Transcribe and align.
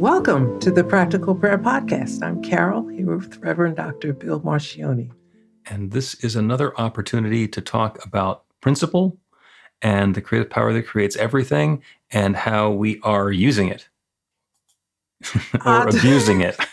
Welcome 0.00 0.58
to 0.60 0.70
the 0.70 0.82
Practical 0.82 1.34
Prayer 1.34 1.58
Podcast. 1.58 2.22
I'm 2.22 2.42
Carol, 2.42 2.88
here 2.88 3.16
with 3.16 3.36
Reverend 3.36 3.76
Dr. 3.76 4.14
Bill 4.14 4.40
Marcioni. 4.40 5.10
And 5.66 5.90
this 5.90 6.14
is 6.24 6.36
another 6.36 6.74
opportunity 6.80 7.46
to 7.48 7.60
talk 7.60 8.02
about 8.02 8.44
principle 8.62 9.18
and 9.82 10.14
the 10.14 10.22
creative 10.22 10.48
power 10.48 10.72
that 10.72 10.86
creates 10.86 11.16
everything 11.16 11.82
and 12.10 12.34
how 12.34 12.70
we 12.70 12.98
are 13.02 13.30
using 13.30 13.68
it 13.68 13.90
or 15.66 15.86
abusing 15.86 16.40
it. 16.40 16.56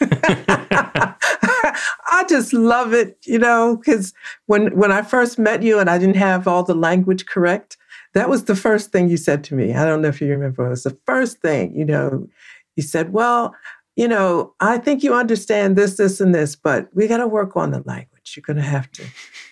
I 2.09 2.23
just 2.29 2.53
love 2.53 2.93
it, 2.93 3.17
you 3.25 3.39
know, 3.39 3.75
because 3.75 4.13
when 4.45 4.73
when 4.77 4.93
I 4.93 5.01
first 5.01 5.37
met 5.37 5.63
you 5.63 5.79
and 5.79 5.89
I 5.89 5.97
didn't 5.97 6.15
have 6.15 6.47
all 6.47 6.63
the 6.63 6.73
language 6.73 7.25
correct, 7.25 7.75
that 8.13 8.29
was 8.29 8.45
the 8.45 8.55
first 8.55 8.93
thing 8.93 9.09
you 9.09 9.17
said 9.17 9.43
to 9.43 9.53
me. 9.53 9.73
I 9.73 9.85
don't 9.85 10.01
know 10.01 10.07
if 10.07 10.21
you 10.21 10.29
remember. 10.29 10.65
It 10.65 10.69
was 10.69 10.83
the 10.83 10.97
first 11.05 11.41
thing, 11.41 11.75
you 11.75 11.83
know. 11.83 12.29
You 12.77 12.83
said, 12.83 13.11
"Well, 13.11 13.53
you 13.97 14.07
know, 14.07 14.53
I 14.61 14.77
think 14.77 15.03
you 15.03 15.13
understand 15.13 15.75
this, 15.75 15.97
this, 15.97 16.21
and 16.21 16.33
this, 16.33 16.55
but 16.55 16.87
we 16.93 17.07
got 17.07 17.17
to 17.17 17.27
work 17.27 17.57
on 17.57 17.71
the 17.71 17.81
language. 17.81 18.35
You're 18.35 18.43
going 18.43 18.57
to 18.57 18.63
have 18.63 18.89
to." 18.93 19.03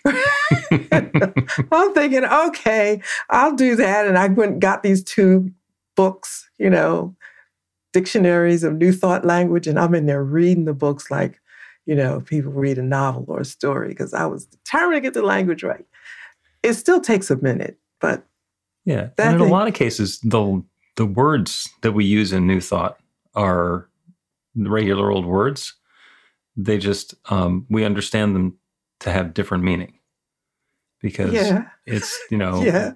I'm 1.71 1.93
thinking, 1.93 2.23
okay, 2.23 3.01
I'll 3.29 3.55
do 3.55 3.75
that, 3.75 4.07
and 4.07 4.17
I 4.17 4.27
went 4.27 4.53
and 4.53 4.61
got 4.61 4.83
these 4.83 5.03
two 5.03 5.51
books, 5.95 6.49
you 6.57 6.69
know, 6.69 7.15
dictionaries 7.91 8.63
of 8.63 8.75
New 8.75 8.91
Thought 8.91 9.25
language, 9.25 9.67
and 9.67 9.79
I'm 9.79 9.95
in 9.95 10.05
there 10.05 10.23
reading 10.23 10.65
the 10.65 10.73
books 10.73 11.09
like, 11.09 11.39
you 11.85 11.95
know, 11.95 12.21
people 12.21 12.51
read 12.51 12.77
a 12.77 12.83
novel 12.83 13.25
or 13.27 13.39
a 13.39 13.45
story 13.45 13.89
because 13.89 14.13
I 14.13 14.25
was 14.25 14.45
determined 14.45 14.97
to 14.97 15.01
get 15.01 15.13
the 15.13 15.21
language 15.21 15.63
right. 15.63 15.85
It 16.61 16.73
still 16.73 16.99
takes 16.99 17.31
a 17.31 17.37
minute, 17.37 17.77
but 18.01 18.25
yeah. 18.85 19.09
And 19.17 19.41
in 19.41 19.47
a 19.47 19.51
lot 19.51 19.67
of 19.67 19.73
cases, 19.73 20.19
the, 20.19 20.63
the 20.95 21.05
words 21.05 21.69
that 21.81 21.93
we 21.93 22.05
use 22.05 22.33
in 22.33 22.45
New 22.47 22.59
Thought 22.59 22.99
are 23.35 23.89
regular 24.55 25.11
old 25.11 25.25
words. 25.25 25.75
They 26.57 26.77
just, 26.77 27.15
um, 27.31 27.65
we 27.69 27.83
understand 27.83 28.35
them 28.35 28.57
to 29.01 29.11
have 29.11 29.33
different 29.33 29.63
meaning 29.63 29.99
because 31.01 31.33
yeah, 31.33 31.67
it's, 31.85 32.17
you 32.31 32.37
know, 32.37 32.61
Yeah. 32.65 32.93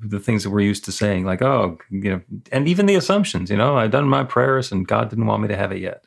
the 0.00 0.18
things 0.20 0.42
that 0.42 0.50
we're 0.50 0.60
used 0.60 0.84
to 0.86 0.92
saying, 0.92 1.24
like, 1.24 1.42
oh, 1.42 1.78
you 1.90 2.10
know, 2.10 2.20
and 2.50 2.66
even 2.68 2.86
the 2.86 2.96
assumptions, 2.96 3.50
you 3.50 3.56
know, 3.56 3.76
I've 3.78 3.92
done 3.92 4.08
my 4.08 4.24
prayers 4.24 4.72
and 4.72 4.86
God 4.86 5.10
didn't 5.10 5.26
want 5.26 5.42
me 5.42 5.48
to 5.48 5.56
have 5.56 5.72
it 5.72 5.80
yet. 5.80 6.04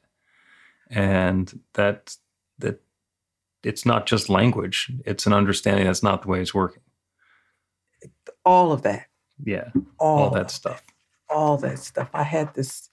And 0.89 1.59
that, 1.73 2.15
that 2.59 2.81
it's 3.63 3.85
not 3.85 4.05
just 4.05 4.29
language, 4.29 4.91
it's 5.05 5.25
an 5.25 5.33
understanding 5.33 5.85
that's 5.85 6.03
not 6.03 6.21
the 6.23 6.27
way 6.27 6.41
it's 6.41 6.53
working. 6.53 6.83
all 8.45 8.71
of 8.71 8.81
that, 8.83 9.07
Yeah. 9.43 9.69
all, 9.97 10.19
All 10.25 10.29
that 10.31 10.51
stuff. 10.51 10.83
all 11.29 11.57
that 11.57 11.79
stuff. 11.79 12.09
I 12.13 12.23
had 12.23 12.53
this 12.53 12.89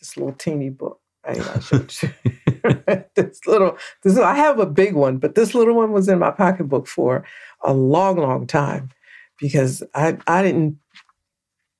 this 0.00 0.16
little 0.16 0.32
teeny 0.34 0.70
book. 0.70 1.00
I, 1.24 1.34
you. 1.72 1.86
this 3.14 3.46
little, 3.46 3.76
this 4.02 4.18
I 4.18 4.34
have 4.34 4.58
a 4.58 4.66
big 4.66 4.94
one, 4.94 5.18
but 5.18 5.34
this 5.34 5.54
little 5.54 5.74
one 5.74 5.92
was 5.92 6.08
in 6.08 6.18
my 6.18 6.30
pocketbook 6.30 6.86
for 6.86 7.24
a 7.62 7.72
long, 7.72 8.16
long 8.16 8.46
time 8.46 8.90
because 9.38 9.82
I 9.94 10.18
I 10.26 10.42
didn't 10.42 10.78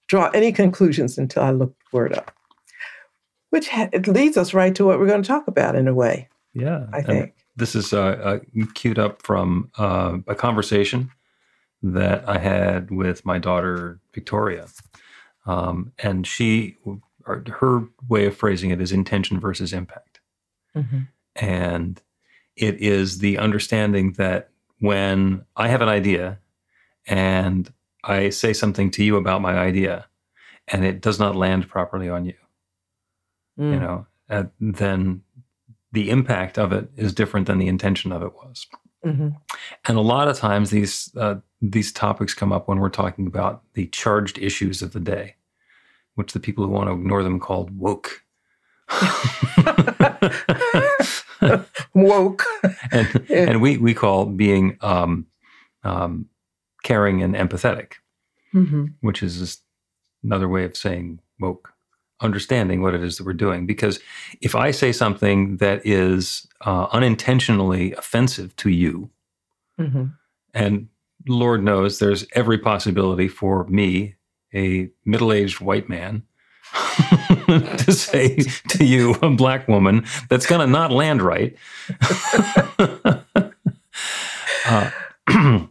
draw 0.09 0.29
any 0.31 0.53
conclusions 0.53 1.17
until 1.19 1.43
I 1.43 1.51
looked 1.51 1.79
the 1.91 1.97
word 1.97 2.13
up. 2.13 2.33
Which 3.51 3.69
ha- 3.69 3.89
it 3.93 4.07
leads 4.07 4.37
us 4.37 4.55
right 4.55 4.75
to 4.75 4.85
what 4.85 4.99
we're 4.99 5.07
going 5.07 5.23
to 5.23 5.29
talk 5.29 5.49
about 5.49 5.75
in 5.75 5.89
a 5.89 5.95
way. 5.95 6.29
Yeah. 6.55 6.87
I 6.93 7.03
think. 7.03 7.35
this 7.57 7.75
is 7.75 7.93
uh, 7.93 8.41
uh, 8.55 8.65
queued 8.75 8.99
up 8.99 9.23
from 9.23 9.71
uh, 9.79 10.19
a 10.27 10.35
conversation 10.35 11.11
that 11.83 12.29
I 12.29 12.39
had 12.39 12.91
with 12.91 13.25
my 13.25 13.39
daughter, 13.39 14.01
Victoria. 14.13 14.67
Um, 15.47 15.93
and 15.99 16.27
she, 16.27 16.77
or 17.31 17.45
her 17.61 17.83
way 18.09 18.27
of 18.27 18.37
phrasing 18.37 18.71
it 18.71 18.81
is 18.81 18.93
intention 18.93 19.39
versus 19.41 19.73
impact. 19.73 20.21
And 21.37 22.01
it 22.57 22.77
is 22.81 23.19
the 23.19 23.39
understanding 23.39 24.13
that 24.13 24.51
when 24.81 25.45
I 25.57 25.69
have 25.69 25.83
an 25.83 25.89
idea 25.89 26.39
and 27.07 27.73
I 28.05 28.31
say 28.31 28.53
something 28.53 28.91
to 28.93 29.05
you 29.05 29.17
about 29.17 29.41
my 29.43 29.59
idea 29.59 30.07
and 30.69 30.85
it 30.85 31.01
does 31.01 31.19
not 31.19 31.37
land 31.37 31.69
properly 31.69 32.09
on 32.09 32.25
you, 32.25 32.35
Mm. 33.59 33.73
you 33.75 33.81
know, 33.81 34.07
uh, 34.31 34.45
then 34.61 35.23
the 35.93 36.09
impact 36.11 36.59
of 36.59 36.73
it 36.73 36.89
is 36.97 37.13
different 37.13 37.47
than 37.47 37.59
the 37.59 37.67
intention 37.69 38.13
of 38.13 38.23
it 38.23 38.33
was. 38.35 38.67
Mhm. 39.05 39.37
And 39.87 39.99
a 39.99 40.03
lot 40.03 40.29
of 40.29 40.37
times 40.39 40.71
these 40.71 41.11
uh, 41.17 41.37
these 41.61 41.93
topics 41.93 42.33
come 42.33 42.53
up 42.53 42.69
when 42.69 42.79
we're 42.79 42.89
talking 42.89 43.27
about 43.27 43.63
the 43.75 43.87
charged 43.89 44.39
issues 44.39 44.83
of 44.83 44.93
the 44.93 45.01
day, 45.01 45.35
which 46.15 46.33
the 46.33 46.41
people 46.41 46.65
who 46.65 46.71
want 46.71 46.89
to 46.89 46.95
ignore 46.95 47.23
them 47.23 47.39
called 47.41 47.77
woke. 47.77 48.23
Woke. 51.95 52.45
and 52.93 53.27
and 53.31 53.61
we 53.63 53.79
we 53.79 53.95
call 53.95 54.27
being 54.27 54.77
um, 54.83 55.27
um, 55.85 56.27
caring 56.83 57.23
and 57.23 57.35
empathetic, 57.35 57.95
Mhm. 58.55 58.95
which 59.01 59.23
is 59.23 59.39
just 59.39 59.63
another 60.23 60.49
way 60.49 60.65
of 60.65 60.77
saying 60.77 61.21
woke, 61.41 61.73
understanding 62.21 62.83
what 62.83 62.95
it 62.95 63.03
is 63.03 63.17
that 63.17 63.25
we're 63.25 63.33
doing. 63.33 63.67
Because 63.67 64.01
if 64.41 64.55
I 64.55 64.71
say 64.71 64.93
something 64.93 65.57
that 65.59 65.85
is 65.87 66.47
uh, 66.67 66.87
unintentionally 66.93 67.93
offensive 67.95 68.55
to 68.57 68.69
you, 68.71 69.11
Mhm. 69.79 70.13
and 70.53 70.89
Lord 71.27 71.63
knows 71.63 71.99
there's 71.99 72.27
every 72.33 72.59
possibility 72.59 73.29
for 73.29 73.65
me, 73.67 74.15
a 74.55 74.91
middle 75.05 75.33
aged 75.33 75.61
white 75.61 75.89
man, 75.89 76.23
to 77.47 77.93
say 77.93 78.37
to 78.69 78.85
you, 78.85 79.15
a 79.23 79.31
black 79.31 79.67
woman, 79.69 80.05
that's 80.29 80.47
going 80.47 80.61
to 80.61 80.67
not 80.67 80.93
land 80.93 81.23
right. 81.23 81.57
uh, 84.67 84.91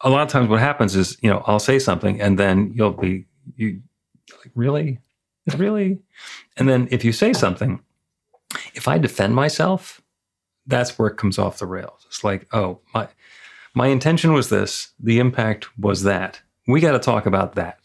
a 0.00 0.10
lot 0.10 0.22
of 0.22 0.28
times, 0.28 0.48
what 0.48 0.60
happens 0.60 0.94
is, 0.96 1.16
you 1.22 1.30
know, 1.30 1.42
I'll 1.46 1.58
say 1.58 1.78
something 1.78 2.20
and 2.20 2.38
then 2.38 2.72
you'll 2.74 2.92
be, 2.92 3.26
you 3.56 3.80
like, 4.30 4.52
really? 4.54 4.98
Really? 5.56 5.98
And 6.56 6.68
then 6.68 6.88
if 6.90 7.04
you 7.04 7.12
say 7.12 7.32
something, 7.32 7.80
if 8.74 8.88
I 8.88 8.98
defend 8.98 9.34
myself, 9.34 10.00
that's 10.66 10.98
where 10.98 11.08
it 11.08 11.16
comes 11.16 11.38
off 11.38 11.58
the 11.58 11.66
rails. 11.66 12.04
It's 12.06 12.24
like, 12.24 12.46
oh, 12.52 12.80
my 12.94 13.08
my 13.74 13.88
intention 13.88 14.32
was 14.32 14.50
this, 14.50 14.92
the 15.00 15.18
impact 15.18 15.66
was 15.78 16.04
that. 16.04 16.40
We 16.68 16.80
got 16.80 16.92
to 16.92 17.00
talk 17.00 17.26
about 17.26 17.56
that. 17.56 17.80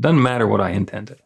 Doesn't 0.00 0.22
matter 0.22 0.46
what 0.46 0.60
I 0.60 0.70
intended. 0.70 1.20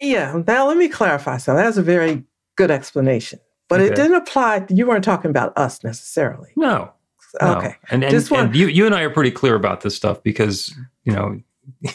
Yeah. 0.00 0.40
Now 0.46 0.68
let 0.68 0.76
me 0.76 0.88
clarify 0.88 1.36
something. 1.38 1.62
That's 1.62 1.76
a 1.76 1.82
very 1.82 2.24
good 2.56 2.70
explanation, 2.70 3.40
but 3.68 3.80
it 3.80 3.94
didn't 3.94 4.16
apply. 4.16 4.66
You 4.68 4.86
weren't 4.86 5.04
talking 5.04 5.30
about 5.30 5.56
us 5.56 5.82
necessarily. 5.84 6.50
No. 6.56 6.92
no. 7.40 7.56
Okay. 7.56 7.76
And 7.90 8.04
and, 8.04 8.26
one- 8.28 8.46
and 8.46 8.56
you 8.56 8.66
you 8.68 8.86
and 8.86 8.94
I 8.94 9.02
are 9.02 9.10
pretty 9.10 9.30
clear 9.30 9.54
about 9.54 9.80
this 9.82 9.94
stuff 9.96 10.22
because, 10.22 10.74
you 11.04 11.12
know, 11.12 11.40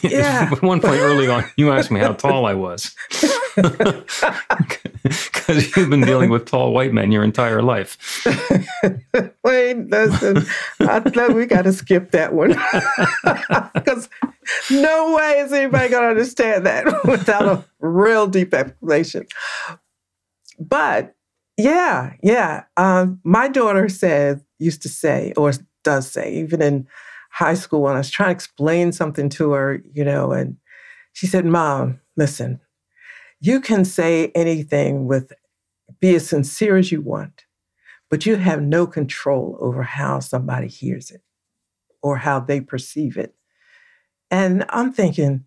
Yeah. 0.02 0.48
at 0.52 0.62
one 0.62 0.80
point 0.80 1.00
early 1.00 1.28
on 1.28 1.44
you 1.56 1.70
asked 1.72 1.90
me 1.90 2.00
how 2.00 2.12
tall 2.12 2.46
I 2.46 2.54
was. 2.54 2.94
because 5.02 5.76
you've 5.76 5.90
been 5.90 6.00
dealing 6.02 6.30
with 6.30 6.44
tall 6.46 6.72
white 6.72 6.92
men 6.92 7.10
your 7.12 7.24
entire 7.24 7.62
life. 7.62 8.24
Wait, 9.44 9.74
listen, 9.90 10.44
I 10.80 11.00
thought 11.00 11.34
we 11.34 11.46
got 11.46 11.62
to 11.62 11.72
skip 11.72 12.10
that 12.12 12.34
one 12.34 12.50
because 13.74 14.08
no 14.70 15.14
way 15.14 15.38
is 15.40 15.52
anybody 15.52 15.88
going 15.88 16.02
to 16.02 16.08
understand 16.08 16.66
that 16.66 16.84
without 17.04 17.46
a 17.46 17.64
real 17.80 18.26
deep 18.26 18.54
explanation. 18.54 19.26
But 20.58 21.14
yeah, 21.56 22.14
yeah, 22.22 22.64
um, 22.76 23.20
my 23.24 23.48
daughter 23.48 23.88
said, 23.88 24.44
used 24.58 24.82
to 24.82 24.88
say, 24.88 25.32
or 25.36 25.52
does 25.84 26.10
say, 26.10 26.32
even 26.34 26.62
in 26.62 26.86
high 27.30 27.54
school 27.54 27.82
when 27.82 27.94
I 27.94 27.98
was 27.98 28.10
trying 28.10 28.28
to 28.28 28.32
explain 28.32 28.92
something 28.92 29.28
to 29.30 29.52
her, 29.52 29.82
you 29.92 30.04
know, 30.04 30.32
and 30.32 30.56
she 31.12 31.26
said, 31.26 31.44
Mom, 31.44 32.00
listen, 32.16 32.60
you 33.40 33.60
can 33.60 33.84
say 33.84 34.30
anything 34.34 35.06
with, 35.06 35.32
be 36.00 36.14
as 36.14 36.28
sincere 36.28 36.76
as 36.76 36.92
you 36.92 37.00
want, 37.00 37.44
but 38.10 38.26
you 38.26 38.36
have 38.36 38.62
no 38.62 38.86
control 38.86 39.56
over 39.60 39.82
how 39.82 40.20
somebody 40.20 40.68
hears 40.68 41.10
it 41.10 41.22
or 42.02 42.18
how 42.18 42.40
they 42.40 42.60
perceive 42.60 43.16
it. 43.16 43.34
And 44.30 44.64
I'm 44.68 44.92
thinking, 44.92 45.44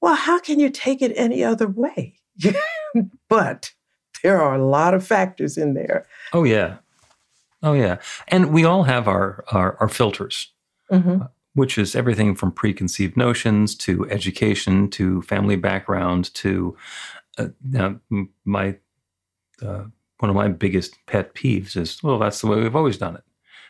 well, 0.00 0.14
how 0.14 0.38
can 0.38 0.60
you 0.60 0.70
take 0.70 1.02
it 1.02 1.12
any 1.16 1.42
other 1.42 1.66
way? 1.66 2.14
but 3.28 3.72
there 4.22 4.40
are 4.40 4.54
a 4.54 4.64
lot 4.64 4.94
of 4.94 5.06
factors 5.06 5.56
in 5.56 5.74
there. 5.74 6.06
Oh, 6.32 6.44
yeah. 6.44 6.76
Oh, 7.62 7.72
yeah. 7.72 7.98
And 8.28 8.52
we 8.52 8.64
all 8.64 8.84
have 8.84 9.08
our, 9.08 9.44
our, 9.50 9.76
our 9.78 9.88
filters. 9.88 10.52
Mm-hmm 10.90 11.24
which 11.56 11.78
is 11.78 11.96
everything 11.96 12.34
from 12.34 12.52
preconceived 12.52 13.16
notions 13.16 13.74
to 13.74 14.08
education 14.10 14.90
to 14.90 15.22
family 15.22 15.56
background 15.56 16.32
to 16.34 16.76
uh, 17.38 17.48
my 18.44 18.76
uh, 19.62 19.84
one 20.18 20.30
of 20.30 20.36
my 20.36 20.48
biggest 20.48 20.94
pet 21.06 21.34
peeves 21.34 21.74
is 21.76 22.02
well 22.02 22.18
that's 22.18 22.42
the 22.42 22.46
way 22.46 22.60
we've 22.60 22.76
always 22.76 22.98
done 22.98 23.16
it 23.16 23.24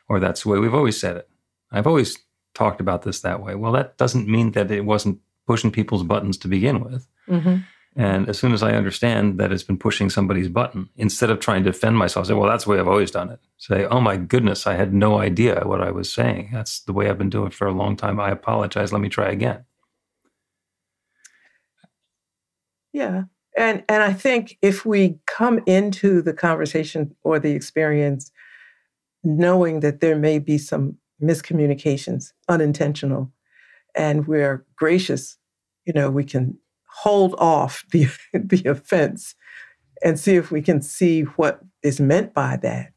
or 0.08 0.18
that's 0.18 0.42
the 0.42 0.48
way 0.48 0.58
we've 0.58 0.74
always 0.74 0.98
said 0.98 1.16
it 1.16 1.28
i've 1.70 1.86
always 1.86 2.18
talked 2.56 2.80
about 2.80 3.02
this 3.02 3.20
that 3.20 3.42
way 3.42 3.54
well 3.54 3.72
that 3.72 3.96
doesn't 3.98 4.28
mean 4.28 4.52
that 4.52 4.70
it 4.70 4.84
wasn't 4.84 5.18
pushing 5.46 5.70
people's 5.70 6.02
buttons 6.02 6.36
to 6.36 6.48
begin 6.48 6.82
with 6.82 7.06
mm-hmm. 7.28 7.56
And 7.98 8.28
as 8.28 8.38
soon 8.38 8.52
as 8.52 8.62
I 8.62 8.72
understand 8.72 9.40
that 9.40 9.50
it's 9.50 9.62
been 9.62 9.78
pushing 9.78 10.10
somebody's 10.10 10.50
button, 10.50 10.90
instead 10.96 11.30
of 11.30 11.40
trying 11.40 11.64
to 11.64 11.72
defend 11.72 11.96
myself, 11.96 12.26
say, 12.26 12.34
well, 12.34 12.48
that's 12.48 12.64
the 12.64 12.70
way 12.70 12.78
I've 12.78 12.86
always 12.86 13.10
done 13.10 13.30
it. 13.30 13.40
Say, 13.56 13.86
oh 13.86 14.02
my 14.02 14.18
goodness, 14.18 14.66
I 14.66 14.74
had 14.74 14.92
no 14.92 15.18
idea 15.18 15.62
what 15.64 15.80
I 15.80 15.90
was 15.90 16.12
saying. 16.12 16.50
That's 16.52 16.80
the 16.80 16.92
way 16.92 17.08
I've 17.08 17.16
been 17.16 17.30
doing 17.30 17.46
it 17.46 17.54
for 17.54 17.66
a 17.66 17.72
long 17.72 17.96
time. 17.96 18.20
I 18.20 18.30
apologize. 18.30 18.92
Let 18.92 19.00
me 19.00 19.08
try 19.08 19.30
again. 19.30 19.64
Yeah. 22.92 23.24
And 23.56 23.82
and 23.88 24.02
I 24.02 24.12
think 24.12 24.58
if 24.60 24.84
we 24.84 25.18
come 25.26 25.60
into 25.64 26.20
the 26.20 26.34
conversation 26.34 27.16
or 27.22 27.38
the 27.38 27.52
experience 27.52 28.30
knowing 29.24 29.80
that 29.80 30.00
there 30.00 30.16
may 30.16 30.38
be 30.38 30.58
some 30.58 30.98
miscommunications, 31.22 32.32
unintentional, 32.48 33.32
and 33.94 34.26
we're 34.26 34.64
gracious, 34.76 35.36
you 35.84 35.92
know, 35.92 36.10
we 36.10 36.24
can 36.24 36.58
hold 36.88 37.34
off 37.38 37.84
the, 37.92 38.08
the 38.32 38.62
offense 38.68 39.34
and 40.02 40.18
see 40.18 40.36
if 40.36 40.50
we 40.50 40.60
can 40.60 40.82
see 40.82 41.22
what 41.22 41.60
is 41.82 42.00
meant 42.00 42.34
by 42.34 42.56
that. 42.62 42.92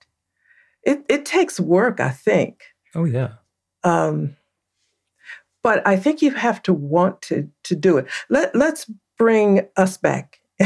It, 0.84 1.06
it 1.10 1.26
takes 1.26 1.60
work, 1.60 2.00
I 2.00 2.10
think. 2.10 2.64
Oh, 2.96 3.06
yeah. 3.06 3.34
Um, 3.84 4.36
but 5.62 5.86
I 5.88 5.98
think 5.98 6.22
you 6.22 6.32
have 6.32 6.62
to 6.64 6.74
want 6.74 7.22
to, 7.24 7.50
to 7.64 7.76
do 7.76 7.98
it. 7.98 8.08
Let, 8.30 8.56
let's 8.56 8.90
bring 9.18 9.68
us 9.78 9.98
back 9.98 10.40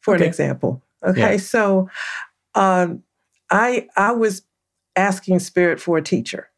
for 0.00 0.14
okay. 0.14 0.22
an 0.22 0.22
example. 0.22 0.82
Okay, 1.04 1.32
yeah. 1.32 1.36
so 1.36 1.88
um, 2.54 3.02
I 3.50 3.88
I 3.96 4.12
was 4.12 4.42
asking 4.96 5.40
Spirit 5.40 5.80
for 5.80 5.98
a 5.98 6.02
teacher, 6.02 6.50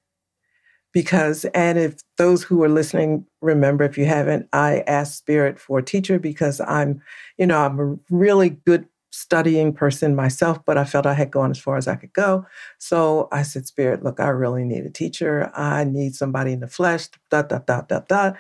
because 0.97 1.45
and 1.53 1.79
if 1.79 1.97
those 2.17 2.43
who 2.43 2.63
are 2.63 2.71
listening 2.71 3.27
remember 3.43 3.85
if 3.85 3.99
you 3.99 4.07
haven't 4.07 4.49
i 4.55 4.83
asked 4.87 5.19
spirit 5.19 5.61
for 5.61 5.79
a 5.81 5.85
teacher 5.85 6.19
because 6.19 6.59
i'm 6.63 7.03
you 7.37 7.47
know 7.47 7.61
i'm 7.61 7.79
a 7.79 7.97
really 8.09 8.49
good 8.49 8.89
studying 9.11 9.75
person 9.75 10.17
myself 10.17 10.59
but 10.65 10.79
i 10.79 10.85
felt 10.87 11.05
i 11.05 11.13
had 11.13 11.31
gone 11.31 11.51
as 11.51 11.59
far 11.59 11.77
as 11.77 11.87
i 11.87 11.95
could 11.95 12.15
go 12.15 12.47
so 12.79 13.29
i 13.31 13.43
said 13.43 13.67
spirit 13.67 14.03
look 14.03 14.21
i 14.21 14.29
really 14.29 14.65
need 14.65 14.87
a 14.87 14.91
teacher 14.91 15.51
i 15.55 15.85
need 15.85 16.15
somebody 16.15 16.51
in 16.51 16.61
the 16.61 16.67
flesh 16.67 17.09
da 17.31 17.43
da 17.43 17.59
da 17.59 17.83
da 17.83 18.01
da 18.09 18.33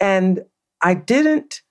and 0.00 0.44
i 0.82 0.94
didn't 0.94 1.62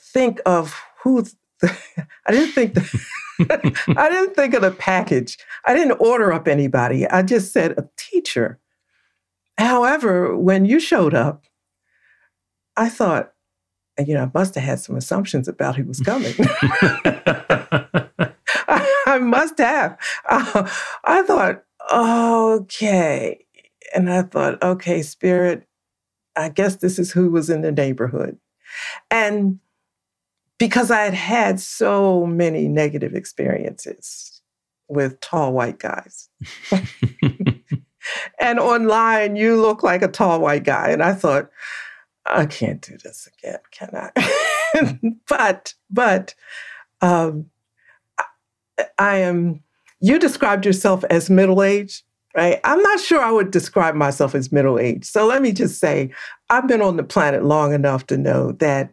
think 0.00 0.40
of 0.46 0.80
who 1.02 1.24
I 1.64 2.30
didn't 2.30 2.52
think 2.52 2.74
the, 2.74 3.02
I 3.96 4.10
didn't 4.10 4.36
think 4.36 4.54
of 4.54 4.62
the 4.62 4.70
package. 4.70 5.38
I 5.64 5.74
didn't 5.74 5.98
order 5.98 6.32
up 6.32 6.46
anybody. 6.46 7.06
I 7.08 7.22
just 7.22 7.52
said 7.52 7.72
a 7.72 7.88
teacher. 7.96 8.60
However, 9.58 10.36
when 10.36 10.64
you 10.64 10.80
showed 10.80 11.14
up, 11.14 11.44
I 12.76 12.88
thought, 12.88 13.32
you 13.98 14.14
know, 14.14 14.24
I 14.24 14.30
must 14.34 14.54
have 14.54 14.64
had 14.64 14.80
some 14.80 14.96
assumptions 14.96 15.48
about 15.48 15.76
who 15.76 15.84
was 15.84 16.00
coming. 16.00 16.34
I, 18.68 19.02
I, 19.06 19.18
must 19.18 19.58
have. 19.58 19.96
Uh, 20.28 20.70
I 21.04 21.22
thought, 21.22 21.64
okay. 21.90 23.46
And 23.94 24.12
I 24.12 24.22
thought, 24.22 24.62
okay, 24.62 25.00
Spirit, 25.02 25.66
I 26.34 26.50
guess 26.50 26.76
this 26.76 26.98
is 26.98 27.12
who 27.12 27.30
was 27.30 27.48
in 27.48 27.62
the 27.62 27.72
neighborhood. 27.72 28.36
And 29.10 29.60
because 30.58 30.90
I 30.90 31.02
had 31.02 31.14
had 31.14 31.60
so 31.60 32.26
many 32.26 32.68
negative 32.68 33.14
experiences 33.14 34.42
with 34.88 35.20
tall 35.20 35.52
white 35.52 35.78
guys. 35.78 36.28
and 38.38 38.58
online 38.58 39.36
you 39.36 39.60
look 39.60 39.82
like 39.82 40.02
a 40.02 40.08
tall 40.08 40.40
white 40.40 40.64
guy. 40.64 40.90
And 40.90 41.02
I 41.02 41.12
thought, 41.12 41.50
I 42.24 42.46
can't 42.46 42.80
do 42.80 42.96
this 43.02 43.28
again, 43.38 43.58
can 43.70 43.90
I? 43.94 45.10
but, 45.28 45.74
but 45.90 46.34
um, 47.00 47.46
I, 48.18 48.24
I 48.98 49.16
am, 49.18 49.62
you 50.00 50.18
described 50.18 50.66
yourself 50.66 51.04
as 51.04 51.30
middle 51.30 51.62
aged, 51.62 52.02
right? 52.36 52.60
I'm 52.64 52.82
not 52.82 53.00
sure 53.00 53.22
I 53.22 53.30
would 53.30 53.50
describe 53.50 53.94
myself 53.94 54.34
as 54.34 54.52
middle 54.52 54.78
aged. 54.78 55.06
So 55.06 55.26
let 55.26 55.40
me 55.40 55.52
just 55.52 55.78
say, 55.78 56.10
I've 56.50 56.68
been 56.68 56.82
on 56.82 56.96
the 56.96 57.04
planet 57.04 57.44
long 57.44 57.72
enough 57.72 58.06
to 58.08 58.16
know 58.16 58.52
that 58.52 58.92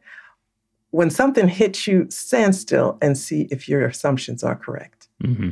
when 0.91 1.09
something 1.09 1.47
hits 1.47 1.87
you, 1.87 2.05
stand 2.11 2.55
still 2.55 2.99
and 3.01 3.17
see 3.17 3.47
if 3.49 3.67
your 3.67 3.83
assumptions 3.83 4.43
are 4.43 4.55
correct. 4.55 5.07
Mm-hmm. 5.23 5.49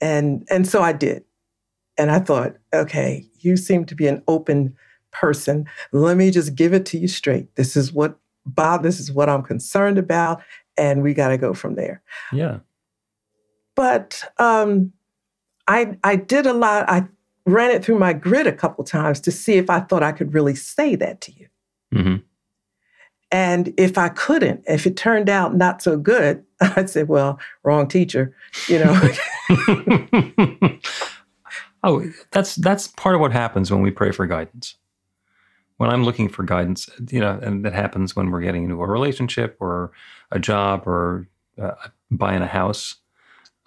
And 0.00 0.46
and 0.50 0.66
so 0.66 0.82
I 0.82 0.92
did. 0.92 1.24
And 1.98 2.10
I 2.10 2.18
thought, 2.18 2.56
okay, 2.72 3.26
you 3.40 3.56
seem 3.56 3.84
to 3.86 3.94
be 3.94 4.06
an 4.06 4.22
open 4.28 4.74
person. 5.10 5.66
Let 5.92 6.16
me 6.16 6.30
just 6.30 6.54
give 6.54 6.72
it 6.72 6.86
to 6.86 6.98
you 6.98 7.08
straight. 7.08 7.54
This 7.56 7.76
is 7.76 7.92
what 7.92 8.18
Bob, 8.44 8.82
this 8.82 8.98
is 8.98 9.12
what 9.12 9.28
I'm 9.28 9.42
concerned 9.42 9.98
about, 9.98 10.42
and 10.76 11.02
we 11.02 11.14
got 11.14 11.28
to 11.28 11.38
go 11.38 11.54
from 11.54 11.74
there. 11.74 12.02
Yeah. 12.32 12.58
But 13.74 14.24
um, 14.38 14.92
I 15.68 15.96
I 16.02 16.16
did 16.16 16.46
a 16.46 16.52
lot. 16.52 16.88
I 16.88 17.06
ran 17.46 17.70
it 17.70 17.84
through 17.84 17.98
my 17.98 18.12
grid 18.12 18.46
a 18.46 18.52
couple 18.52 18.84
times 18.84 19.20
to 19.20 19.30
see 19.30 19.54
if 19.54 19.70
I 19.70 19.80
thought 19.80 20.02
I 20.02 20.12
could 20.12 20.34
really 20.34 20.54
say 20.54 20.96
that 20.96 21.20
to 21.22 21.32
you. 21.32 21.46
Mm-hmm. 21.94 22.16
And 23.30 23.72
if 23.78 23.96
I 23.96 24.10
couldn't, 24.10 24.62
if 24.66 24.86
it 24.86 24.96
turned 24.96 25.30
out 25.30 25.56
not 25.56 25.80
so 25.80 25.96
good, 25.96 26.44
I'd 26.60 26.90
say, 26.90 27.02
well, 27.04 27.40
wrong 27.62 27.88
teacher, 27.88 28.34
you 28.68 28.78
know. 28.78 28.92
Oh, 31.82 32.04
that's 32.30 32.54
that's 32.56 32.88
part 32.88 33.14
of 33.14 33.20
what 33.20 33.32
happens 33.32 33.70
when 33.70 33.82
we 33.82 33.90
pray 33.90 34.12
for 34.12 34.26
guidance. 34.26 34.76
When 35.78 35.90
I'm 35.90 36.04
looking 36.04 36.28
for 36.28 36.44
guidance, 36.44 36.88
you 37.10 37.18
know, 37.18 37.40
and 37.42 37.64
that 37.64 37.72
happens 37.72 38.14
when 38.14 38.30
we're 38.30 38.42
getting 38.42 38.64
into 38.64 38.80
a 38.80 38.86
relationship 38.86 39.56
or 39.58 39.90
a 40.30 40.38
job 40.38 40.86
or 40.86 41.26
uh, 41.60 41.72
buying 42.10 42.42
a 42.42 42.46
house. 42.46 42.96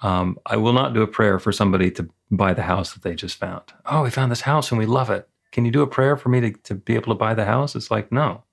Um, 0.02 0.38
I 0.46 0.58
will 0.58 0.74
not 0.74 0.94
do 0.94 1.02
a 1.02 1.08
prayer 1.08 1.40
for 1.40 1.52
somebody 1.52 1.92
to 1.92 2.08
buy 2.32 2.54
the 2.54 2.64
house 2.64 2.94
that 2.94 3.04
they 3.04 3.16
just 3.16 3.38
found. 3.38 3.64
Oh, 3.86 4.04
we 4.04 4.10
found 4.12 4.32
this 4.32 4.42
house 4.42 4.72
and 4.72 4.80
we 4.80 4.86
love 4.86 5.10
it. 5.10 5.28
Can 5.52 5.66
you 5.66 5.72
do 5.72 5.82
a 5.82 5.88
prayer 5.88 6.16
for 6.16 6.30
me 6.30 6.42
to, 6.42 6.52
to 6.52 6.76
be 6.76 6.96
able 6.96 7.14
to 7.14 7.18
buy 7.18 7.34
the 7.34 7.46
house? 7.46 7.76
It's 7.76 7.92
like, 7.92 8.12
no. 8.12 8.44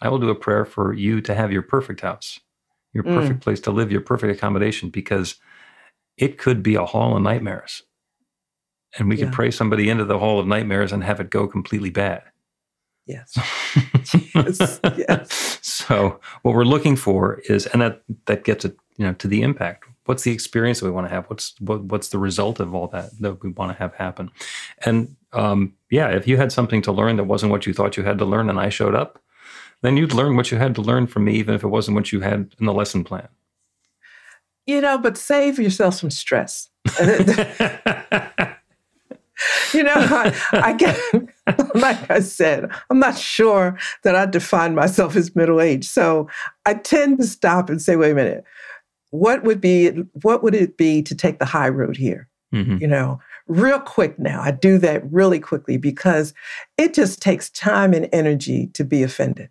I 0.00 0.08
will 0.08 0.18
do 0.18 0.30
a 0.30 0.34
prayer 0.34 0.64
for 0.64 0.92
you 0.92 1.20
to 1.22 1.34
have 1.34 1.50
your 1.50 1.62
perfect 1.62 2.00
house, 2.00 2.40
your 2.92 3.04
mm. 3.04 3.14
perfect 3.14 3.40
mm. 3.40 3.42
place 3.42 3.60
to 3.60 3.70
live, 3.70 3.90
your 3.90 4.00
perfect 4.00 4.36
accommodation, 4.36 4.90
because 4.90 5.36
it 6.16 6.38
could 6.38 6.62
be 6.62 6.74
a 6.74 6.84
hall 6.84 7.16
of 7.16 7.22
nightmares 7.22 7.82
and 8.98 9.08
we 9.08 9.16
yeah. 9.16 9.24
could 9.24 9.34
pray 9.34 9.50
somebody 9.50 9.88
into 9.88 10.04
the 10.04 10.18
hall 10.18 10.38
of 10.38 10.46
nightmares 10.46 10.92
and 10.92 11.04
have 11.04 11.20
it 11.20 11.30
go 11.30 11.46
completely 11.46 11.90
bad. 11.90 12.22
Yes. 13.06 13.36
yes. 14.34 14.80
yes. 14.96 15.58
So 15.62 16.20
what 16.42 16.54
we're 16.54 16.64
looking 16.64 16.96
for 16.96 17.40
is, 17.48 17.66
and 17.66 17.82
that 17.82 18.02
that 18.26 18.44
gets 18.44 18.64
it, 18.64 18.76
you 18.96 19.06
know, 19.06 19.12
to 19.14 19.28
the 19.28 19.42
impact. 19.42 19.84
What's 20.06 20.22
the 20.22 20.32
experience 20.32 20.80
that 20.80 20.86
we 20.86 20.92
want 20.92 21.08
to 21.08 21.14
have? 21.14 21.26
What's 21.26 21.54
what, 21.60 21.82
what's 21.84 22.08
the 22.08 22.18
result 22.18 22.60
of 22.60 22.74
all 22.74 22.88
that 22.88 23.10
that 23.20 23.42
we 23.42 23.50
want 23.50 23.72
to 23.72 23.78
have 23.78 23.94
happen? 23.94 24.30
And 24.84 25.16
um, 25.32 25.74
yeah, 25.90 26.08
if 26.10 26.26
you 26.26 26.36
had 26.36 26.52
something 26.52 26.80
to 26.82 26.92
learn 26.92 27.16
that 27.16 27.24
wasn't 27.24 27.52
what 27.52 27.66
you 27.66 27.74
thought 27.74 27.96
you 27.96 28.04
had 28.04 28.18
to 28.18 28.24
learn, 28.24 28.48
and 28.48 28.58
I 28.58 28.70
showed 28.70 28.94
up, 28.94 29.20
then 29.82 29.96
you'd 29.96 30.14
learn 30.14 30.36
what 30.36 30.50
you 30.50 30.58
had 30.58 30.74
to 30.76 30.82
learn 30.82 31.06
from 31.06 31.24
me, 31.24 31.34
even 31.34 31.54
if 31.54 31.62
it 31.62 31.68
wasn't 31.68 31.96
what 31.96 32.12
you 32.12 32.20
had 32.20 32.54
in 32.58 32.66
the 32.66 32.72
lesson 32.72 33.04
plan. 33.04 33.28
you 34.66 34.80
know, 34.80 34.96
but 34.96 35.18
save 35.18 35.58
yourself 35.58 35.94
some 35.94 36.10
stress. 36.10 36.70
you 39.74 39.82
know, 39.82 39.92
I, 39.94 40.34
I 40.52 40.72
get, 40.72 40.98
like 41.74 42.10
I 42.10 42.20
said, 42.20 42.70
I'm 42.90 42.98
not 42.98 43.18
sure 43.18 43.78
that 44.02 44.14
I 44.14 44.26
define 44.26 44.74
myself 44.74 45.16
as 45.16 45.34
middle 45.34 45.60
aged. 45.60 45.90
So 45.90 46.28
I 46.64 46.74
tend 46.74 47.18
to 47.18 47.26
stop 47.26 47.68
and 47.68 47.80
say, 47.82 47.96
wait 47.96 48.12
a 48.12 48.14
minute, 48.14 48.44
what 49.10 49.44
would 49.44 49.60
be, 49.60 49.88
what 50.22 50.42
would 50.42 50.54
it 50.54 50.76
be 50.76 51.02
to 51.02 51.14
take 51.14 51.38
the 51.38 51.44
high 51.44 51.68
road 51.68 51.96
here? 51.96 52.28
Mm-hmm. 52.54 52.78
You 52.78 52.86
know, 52.86 53.20
real 53.48 53.80
quick 53.80 54.18
now. 54.18 54.40
I 54.40 54.52
do 54.52 54.78
that 54.78 55.02
really 55.10 55.40
quickly 55.40 55.76
because 55.76 56.32
it 56.78 56.94
just 56.94 57.20
takes 57.20 57.50
time 57.50 57.92
and 57.92 58.08
energy 58.12 58.68
to 58.74 58.84
be 58.84 59.02
offended. 59.02 59.50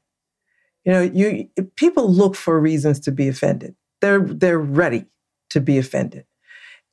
You 0.86 0.92
know, 0.92 1.01
you 1.01 1.50
people 1.75 2.12
look 2.12 2.36
for 2.36 2.60
reasons 2.60 3.00
to 3.01 3.12
be 3.12 3.27
offended. 3.27 3.75
They're 4.01 4.22
they're 4.22 4.60
ready 4.60 5.06
to 5.50 5.62
be 5.62 5.77
offended 5.77 6.25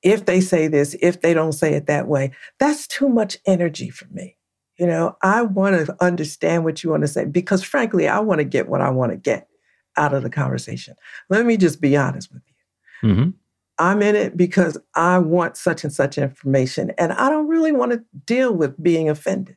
if 0.02 0.24
they 0.24 0.40
say 0.40 0.68
this, 0.68 0.96
if 1.00 1.20
they 1.20 1.34
don't 1.34 1.52
say 1.52 1.74
it 1.74 1.86
that 1.86 2.08
way, 2.08 2.32
that's 2.58 2.86
too 2.86 3.08
much 3.08 3.38
energy 3.46 3.90
for 3.90 4.06
me. 4.06 4.36
You 4.78 4.86
know, 4.86 5.16
I 5.22 5.42
want 5.42 5.86
to 5.86 5.96
understand 6.02 6.64
what 6.64 6.82
you 6.82 6.90
want 6.90 7.02
to 7.02 7.08
say 7.08 7.26
because, 7.26 7.62
frankly, 7.62 8.08
I 8.08 8.18
want 8.20 8.38
to 8.38 8.44
get 8.44 8.68
what 8.68 8.80
I 8.80 8.88
want 8.90 9.12
to 9.12 9.16
get 9.16 9.46
out 9.96 10.14
of 10.14 10.22
the 10.22 10.30
conversation. 10.30 10.94
Let 11.28 11.44
me 11.44 11.58
just 11.58 11.80
be 11.80 11.96
honest 11.96 12.32
with 12.32 12.42
you. 12.46 13.10
Mm-hmm. 13.10 13.30
I'm 13.78 14.02
in 14.02 14.14
it 14.14 14.36
because 14.36 14.78
I 14.94 15.18
want 15.18 15.56
such 15.56 15.84
and 15.84 15.92
such 15.92 16.18
information, 16.18 16.92
and 16.98 17.12
I 17.12 17.28
don't 17.28 17.48
really 17.48 17.72
want 17.72 17.92
to 17.92 18.04
deal 18.26 18.54
with 18.54 18.82
being 18.82 19.08
offended. 19.08 19.56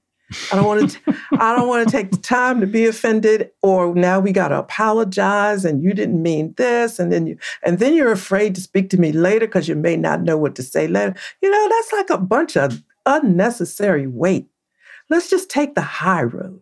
I 0.52 0.56
don't 0.56 0.66
want 0.66 0.92
to. 0.92 1.16
I 1.40 1.56
don't 1.56 1.68
want 1.68 1.88
to 1.88 1.92
take 1.92 2.12
the 2.12 2.18
time 2.18 2.62
to 2.62 2.68
be 2.68 2.86
offended, 2.86 3.52
or 3.62 3.94
now 3.94 4.20
we 4.20 4.32
got 4.32 4.50
to 4.50 4.60
apologize, 4.60 5.66
and 5.66 5.84
you 5.84 5.94
didn't 5.94 6.22
mean 6.22 6.54
this, 6.58 7.00
and 7.00 7.12
then 7.12 7.28
you, 7.28 7.38
and 7.63 7.80
then 7.80 7.94
you're 7.94 8.12
afraid 8.12 8.56
to 8.56 8.62
speak 8.62 8.90
to 8.92 9.00
me 9.00 9.12
later 9.12 9.48
because 9.48 9.68
you 9.68 9.75
may 9.75 9.98
not 9.98 10.22
know 10.22 10.38
what 10.38 10.56
to 10.56 10.63
say 10.63 10.88
later. 10.88 11.16
You 11.42 11.50
know, 11.50 11.70
that's 11.70 11.94
like 11.94 12.10
a 12.10 12.22
bunch 12.22 12.56
of 12.56 12.84
unnecessary 13.06 14.08
weight. 14.08 14.48
Let's 15.10 15.30
just 15.30 15.50
take 15.50 15.75
the 15.75 15.82
high 15.82 16.24
road. 16.24 16.62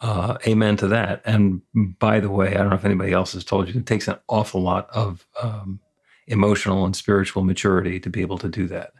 Uh, 0.00 0.38
amen 0.46 0.76
to 0.78 0.88
that. 0.88 1.20
And 1.24 1.60
by 1.98 2.20
the 2.20 2.30
way, 2.30 2.54
I 2.54 2.58
don't 2.58 2.70
know 2.70 2.76
if 2.76 2.84
anybody 2.84 3.12
else 3.12 3.34
has 3.34 3.44
told 3.44 3.68
you, 3.68 3.78
it 3.78 3.86
takes 3.86 4.08
an 4.08 4.16
awful 4.28 4.62
lot 4.62 4.88
of 4.90 5.26
um, 5.42 5.80
emotional 6.26 6.86
and 6.86 6.96
spiritual 6.96 7.44
maturity 7.44 8.00
to 8.00 8.08
be 8.08 8.22
able 8.22 8.38
to 8.38 8.48
do 8.48 8.66
that 8.68 8.92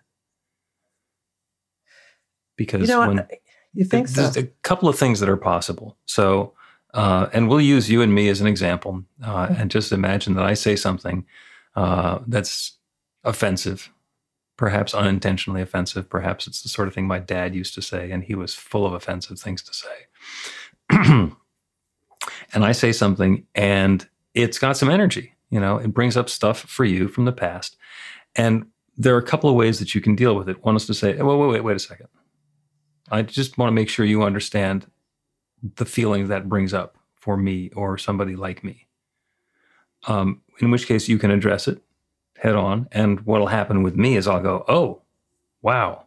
because 2.60 2.82
you 2.82 2.94
know 2.94 3.08
when 3.08 3.26
you 3.72 3.86
think 3.86 4.10
there's 4.10 4.34
so? 4.34 4.40
a 4.40 4.44
couple 4.60 4.86
of 4.86 4.98
things 4.98 5.18
that 5.20 5.30
are 5.30 5.36
possible. 5.38 5.96
So, 6.04 6.52
uh, 6.92 7.28
and 7.32 7.48
we'll 7.48 7.62
use 7.62 7.88
you 7.88 8.02
and 8.02 8.14
me 8.14 8.28
as 8.28 8.42
an 8.42 8.46
example, 8.46 9.02
uh, 9.24 9.46
mm-hmm. 9.46 9.54
and 9.58 9.70
just 9.70 9.92
imagine 9.92 10.34
that 10.34 10.44
I 10.44 10.52
say 10.52 10.76
something 10.76 11.24
uh, 11.74 12.18
that's 12.26 12.76
offensive, 13.24 13.90
perhaps 14.58 14.92
unintentionally 14.92 15.62
offensive. 15.62 16.10
Perhaps 16.10 16.46
it's 16.46 16.60
the 16.60 16.68
sort 16.68 16.86
of 16.86 16.92
thing 16.92 17.06
my 17.06 17.18
dad 17.18 17.54
used 17.54 17.72
to 17.76 17.80
say, 17.82 18.10
and 18.10 18.22
he 18.24 18.34
was 18.34 18.54
full 18.54 18.84
of 18.84 18.92
offensive 18.92 19.40
things 19.40 19.62
to 19.62 19.72
say. 19.72 19.96
and 22.52 22.62
I 22.62 22.72
say 22.72 22.92
something, 22.92 23.46
and 23.54 24.06
it's 24.34 24.58
got 24.58 24.76
some 24.76 24.90
energy. 24.90 25.32
You 25.48 25.60
know, 25.60 25.78
it 25.78 25.94
brings 25.94 26.14
up 26.14 26.28
stuff 26.28 26.60
for 26.60 26.84
you 26.84 27.08
from 27.08 27.24
the 27.24 27.32
past, 27.32 27.78
and 28.36 28.66
there 28.98 29.14
are 29.14 29.18
a 29.18 29.22
couple 29.22 29.48
of 29.48 29.56
ways 29.56 29.78
that 29.78 29.94
you 29.94 30.02
can 30.02 30.14
deal 30.14 30.36
with 30.36 30.46
it. 30.46 30.62
One 30.62 30.76
is 30.76 30.86
to 30.88 30.92
say, 30.92 31.16
"Well, 31.16 31.38
wait, 31.38 31.48
wait, 31.48 31.64
wait 31.64 31.76
a 31.76 31.78
second 31.78 32.08
I 33.10 33.22
just 33.22 33.58
want 33.58 33.68
to 33.68 33.74
make 33.74 33.88
sure 33.88 34.04
you 34.04 34.22
understand 34.22 34.86
the 35.76 35.84
feeling 35.84 36.28
that 36.28 36.48
brings 36.48 36.72
up 36.72 36.96
for 37.16 37.36
me 37.36 37.70
or 37.74 37.98
somebody 37.98 38.36
like 38.36 38.64
me. 38.64 38.86
Um, 40.06 40.40
in 40.60 40.70
which 40.70 40.86
case, 40.86 41.08
you 41.08 41.18
can 41.18 41.30
address 41.30 41.68
it 41.68 41.82
head 42.40 42.56
on. 42.56 42.88
And 42.92 43.20
what'll 43.20 43.48
happen 43.48 43.82
with 43.82 43.96
me 43.96 44.16
is 44.16 44.26
I'll 44.26 44.40
go, 44.40 44.64
oh, 44.66 45.02
wow. 45.62 46.04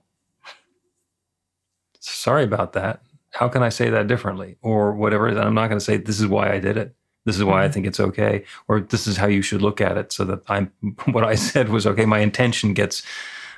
Sorry 2.00 2.43
about 2.43 2.74
that. 2.74 3.01
How 3.31 3.48
can 3.48 3.63
I 3.63 3.69
say 3.69 3.89
that 3.89 4.07
differently? 4.07 4.57
Or 4.62 4.93
whatever. 4.93 5.27
And 5.27 5.39
I'm 5.39 5.53
not 5.53 5.67
going 5.67 5.79
to 5.79 5.86
say, 5.86 5.98
this 5.98 6.19
is 6.19 6.27
why 6.27 6.51
I 6.51 6.60
did 6.60 6.77
it. 6.77 6.95
This 7.25 7.38
is 7.38 7.43
why 7.43 7.62
I 7.62 7.65
mm-hmm. 7.65 7.74
think 7.74 7.86
it's 7.88 8.00
okay. 8.00 8.43
Or 8.67 8.81
this 8.81 9.07
is 9.07 9.15
how 9.15 9.27
you 9.27 9.41
should 9.41 9.62
look 9.62 9.79
at 9.79 9.98
it 9.98 10.12
so 10.12 10.25
that 10.25 10.41
I'm, 10.48 10.72
what 11.12 11.24
I 11.24 11.36
said 11.36 11.69
was 11.69 11.88
okay. 11.88 12.05
My 12.05 12.19
intention 12.19 12.74
gets, 12.74 13.03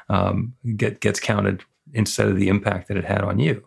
um, 0.09 0.53
get, 0.75 0.99
gets 0.99 1.19
counted 1.19 1.63
instead 1.93 2.27
of 2.27 2.37
the 2.37 2.47
impact 2.47 2.87
that 2.87 2.97
it 2.97 3.05
had 3.05 3.21
on 3.21 3.39
you. 3.39 3.65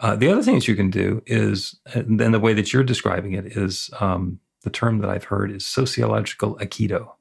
Uh, 0.00 0.16
the 0.16 0.28
other 0.30 0.42
things 0.42 0.66
you 0.66 0.74
can 0.74 0.90
do 0.90 1.22
is, 1.26 1.78
and 1.94 2.18
then 2.18 2.32
the 2.32 2.40
way 2.40 2.54
that 2.54 2.72
you're 2.72 2.82
describing 2.82 3.32
it 3.32 3.46
is 3.56 3.90
um, 4.00 4.40
the 4.62 4.70
term 4.70 4.98
that 4.98 5.10
I've 5.10 5.24
heard 5.24 5.50
is 5.50 5.66
sociological 5.66 6.56
aikido, 6.56 7.12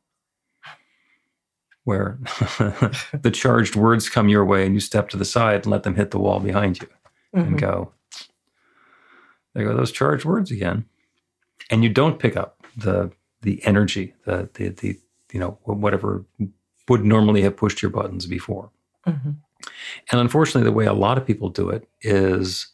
where 1.84 2.20
the 3.22 3.32
charged 3.34 3.76
words 3.76 4.08
come 4.08 4.30
your 4.30 4.46
way 4.46 4.66
and 4.66 4.74
you 4.74 4.80
step 4.80 5.10
to 5.10 5.18
the 5.18 5.26
side 5.26 5.64
and 5.64 5.68
let 5.68 5.84
them 5.84 5.96
hit 5.96 6.12
the 6.12 6.20
wall 6.20 6.40
behind 6.40 6.80
you 6.82 6.88
mm-hmm. 7.36 7.48
and 7.48 7.60
go, 7.60 7.92
there 9.54 9.66
go 9.66 9.76
those 9.76 9.92
charged 9.92 10.26
words 10.26 10.52
again. 10.52 10.86
And 11.70 11.84
you 11.84 11.90
don't 11.90 12.20
pick 12.20 12.38
up 12.38 12.66
the 12.78 13.12
the 13.42 13.64
energy, 13.66 14.14
the 14.26 14.50
the, 14.54 14.70
the 14.70 15.00
you 15.32 15.40
know 15.40 15.60
whatever 15.64 16.26
would 16.88 17.06
normally 17.06 17.42
have 17.42 17.58
pushed 17.58 17.82
your 17.82 17.92
buttons 17.92 18.26
before. 18.26 18.72
Mm-hmm. 19.06 19.32
And 20.12 20.22
unfortunately, 20.22 20.64
the 20.64 20.76
way 20.76 20.86
a 20.86 20.94
lot 20.94 21.18
of 21.18 21.26
people 21.26 21.50
do 21.50 21.70
it 21.70 21.88
is 22.02 22.68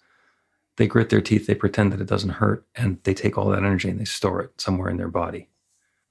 they 0.77 0.87
grit 0.87 1.09
their 1.09 1.21
teeth, 1.21 1.47
they 1.47 1.55
pretend 1.55 1.91
that 1.91 2.01
it 2.01 2.07
doesn't 2.07 2.29
hurt, 2.31 2.65
and 2.75 2.99
they 3.03 3.13
take 3.13 3.37
all 3.37 3.49
that 3.49 3.59
energy 3.59 3.89
and 3.89 3.99
they 3.99 4.05
store 4.05 4.41
it 4.41 4.59
somewhere 4.59 4.89
in 4.89 4.97
their 4.97 5.07
body 5.07 5.49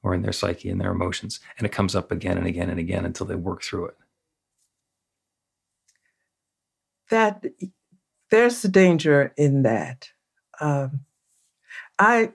or 0.02 0.14
in 0.14 0.22
their 0.22 0.32
psyche 0.32 0.70
and 0.70 0.80
their 0.80 0.90
emotions. 0.90 1.40
And 1.58 1.66
it 1.66 1.72
comes 1.72 1.94
up 1.94 2.10
again 2.10 2.38
and 2.38 2.46
again 2.46 2.70
and 2.70 2.78
again 2.78 3.04
until 3.04 3.26
they 3.26 3.34
work 3.34 3.62
through 3.62 3.86
it. 3.86 3.96
That 7.10 7.44
there's 8.30 8.62
the 8.62 8.68
danger 8.68 9.32
in 9.36 9.62
that. 9.62 10.10
Um, 10.60 11.00
I 11.98 12.32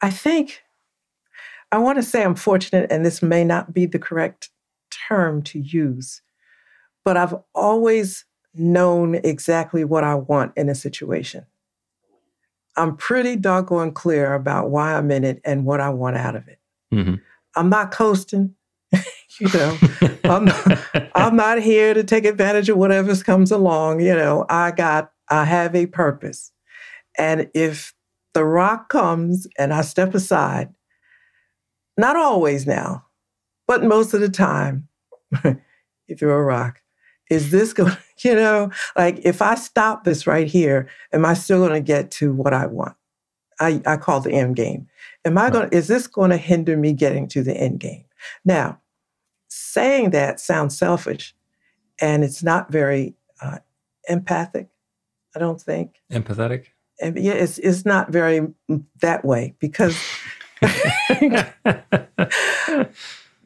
I 0.00 0.10
think 0.10 0.62
I 1.72 1.78
want 1.78 1.96
to 1.98 2.02
say 2.02 2.22
I'm 2.22 2.34
fortunate, 2.34 2.90
and 2.90 3.04
this 3.04 3.22
may 3.22 3.44
not 3.44 3.74
be 3.74 3.86
the 3.86 3.98
correct 3.98 4.50
term 5.08 5.42
to 5.42 5.58
use, 5.58 6.22
but 7.06 7.16
I've 7.16 7.36
always 7.54 8.24
known 8.52 9.14
exactly 9.14 9.84
what 9.84 10.02
I 10.02 10.16
want 10.16 10.50
in 10.56 10.68
a 10.68 10.74
situation. 10.74 11.46
I'm 12.76 12.96
pretty 12.96 13.36
doggone 13.36 13.92
clear 13.92 14.34
about 14.34 14.70
why 14.70 14.96
I'm 14.96 15.12
in 15.12 15.22
it 15.22 15.40
and 15.44 15.64
what 15.64 15.80
I 15.80 15.90
want 15.90 16.16
out 16.16 16.34
of 16.34 16.48
it. 16.48 16.58
Mm-hmm. 16.92 17.14
I'm 17.54 17.70
not 17.70 17.92
coasting. 17.92 18.56
you 18.92 19.48
know, 19.54 19.78
I'm 20.24 20.46
not, 20.46 20.78
I'm 21.14 21.36
not 21.36 21.62
here 21.62 21.94
to 21.94 22.02
take 22.02 22.24
advantage 22.24 22.68
of 22.68 22.76
whatever 22.76 23.14
comes 23.18 23.52
along. 23.52 24.00
You 24.00 24.16
know, 24.16 24.44
I 24.48 24.72
got, 24.72 25.12
I 25.30 25.44
have 25.44 25.76
a 25.76 25.86
purpose. 25.86 26.50
And 27.16 27.48
if 27.54 27.94
the 28.34 28.44
rock 28.44 28.88
comes 28.88 29.46
and 29.56 29.72
I 29.72 29.82
step 29.82 30.12
aside, 30.12 30.74
not 31.96 32.16
always 32.16 32.66
now, 32.66 33.06
but 33.68 33.84
most 33.84 34.12
of 34.12 34.20
the 34.20 34.28
time, 34.28 34.88
if 36.08 36.20
you're 36.20 36.36
a 36.36 36.42
rock, 36.42 36.80
is 37.30 37.50
this 37.50 37.72
going 37.72 37.96
you 38.24 38.34
know? 38.34 38.70
Like 38.96 39.20
if 39.24 39.42
i 39.42 39.54
stop 39.54 40.04
this 40.04 40.26
right 40.26 40.46
here 40.46 40.88
am 41.12 41.24
i 41.24 41.34
still 41.34 41.58
going 41.58 41.72
to 41.72 41.80
get 41.80 42.10
to 42.12 42.32
what 42.32 42.54
i 42.54 42.66
want? 42.66 42.96
I, 43.58 43.80
I 43.86 43.96
call 43.96 44.20
the 44.20 44.32
end 44.32 44.56
game. 44.56 44.86
Am 45.24 45.38
i 45.38 45.50
going 45.50 45.70
to 45.70 45.76
is 45.76 45.88
this 45.88 46.06
going 46.06 46.30
to 46.30 46.36
hinder 46.36 46.76
me 46.76 46.92
getting 46.92 47.28
to 47.28 47.42
the 47.42 47.56
end 47.56 47.80
game? 47.80 48.04
Now 48.44 48.80
saying 49.48 50.10
that 50.10 50.40
sounds 50.40 50.76
selfish 50.76 51.34
and 52.00 52.24
it's 52.24 52.42
not 52.42 52.70
very 52.70 53.14
uh, 53.40 53.58
empathic 54.08 54.68
i 55.34 55.38
don't 55.38 55.60
think. 55.60 56.02
Empathetic? 56.10 56.66
And 57.00 57.18
yeah 57.18 57.34
it's, 57.34 57.58
it's 57.58 57.84
not 57.84 58.10
very 58.10 58.46
that 59.00 59.24
way 59.24 59.54
because 59.58 59.98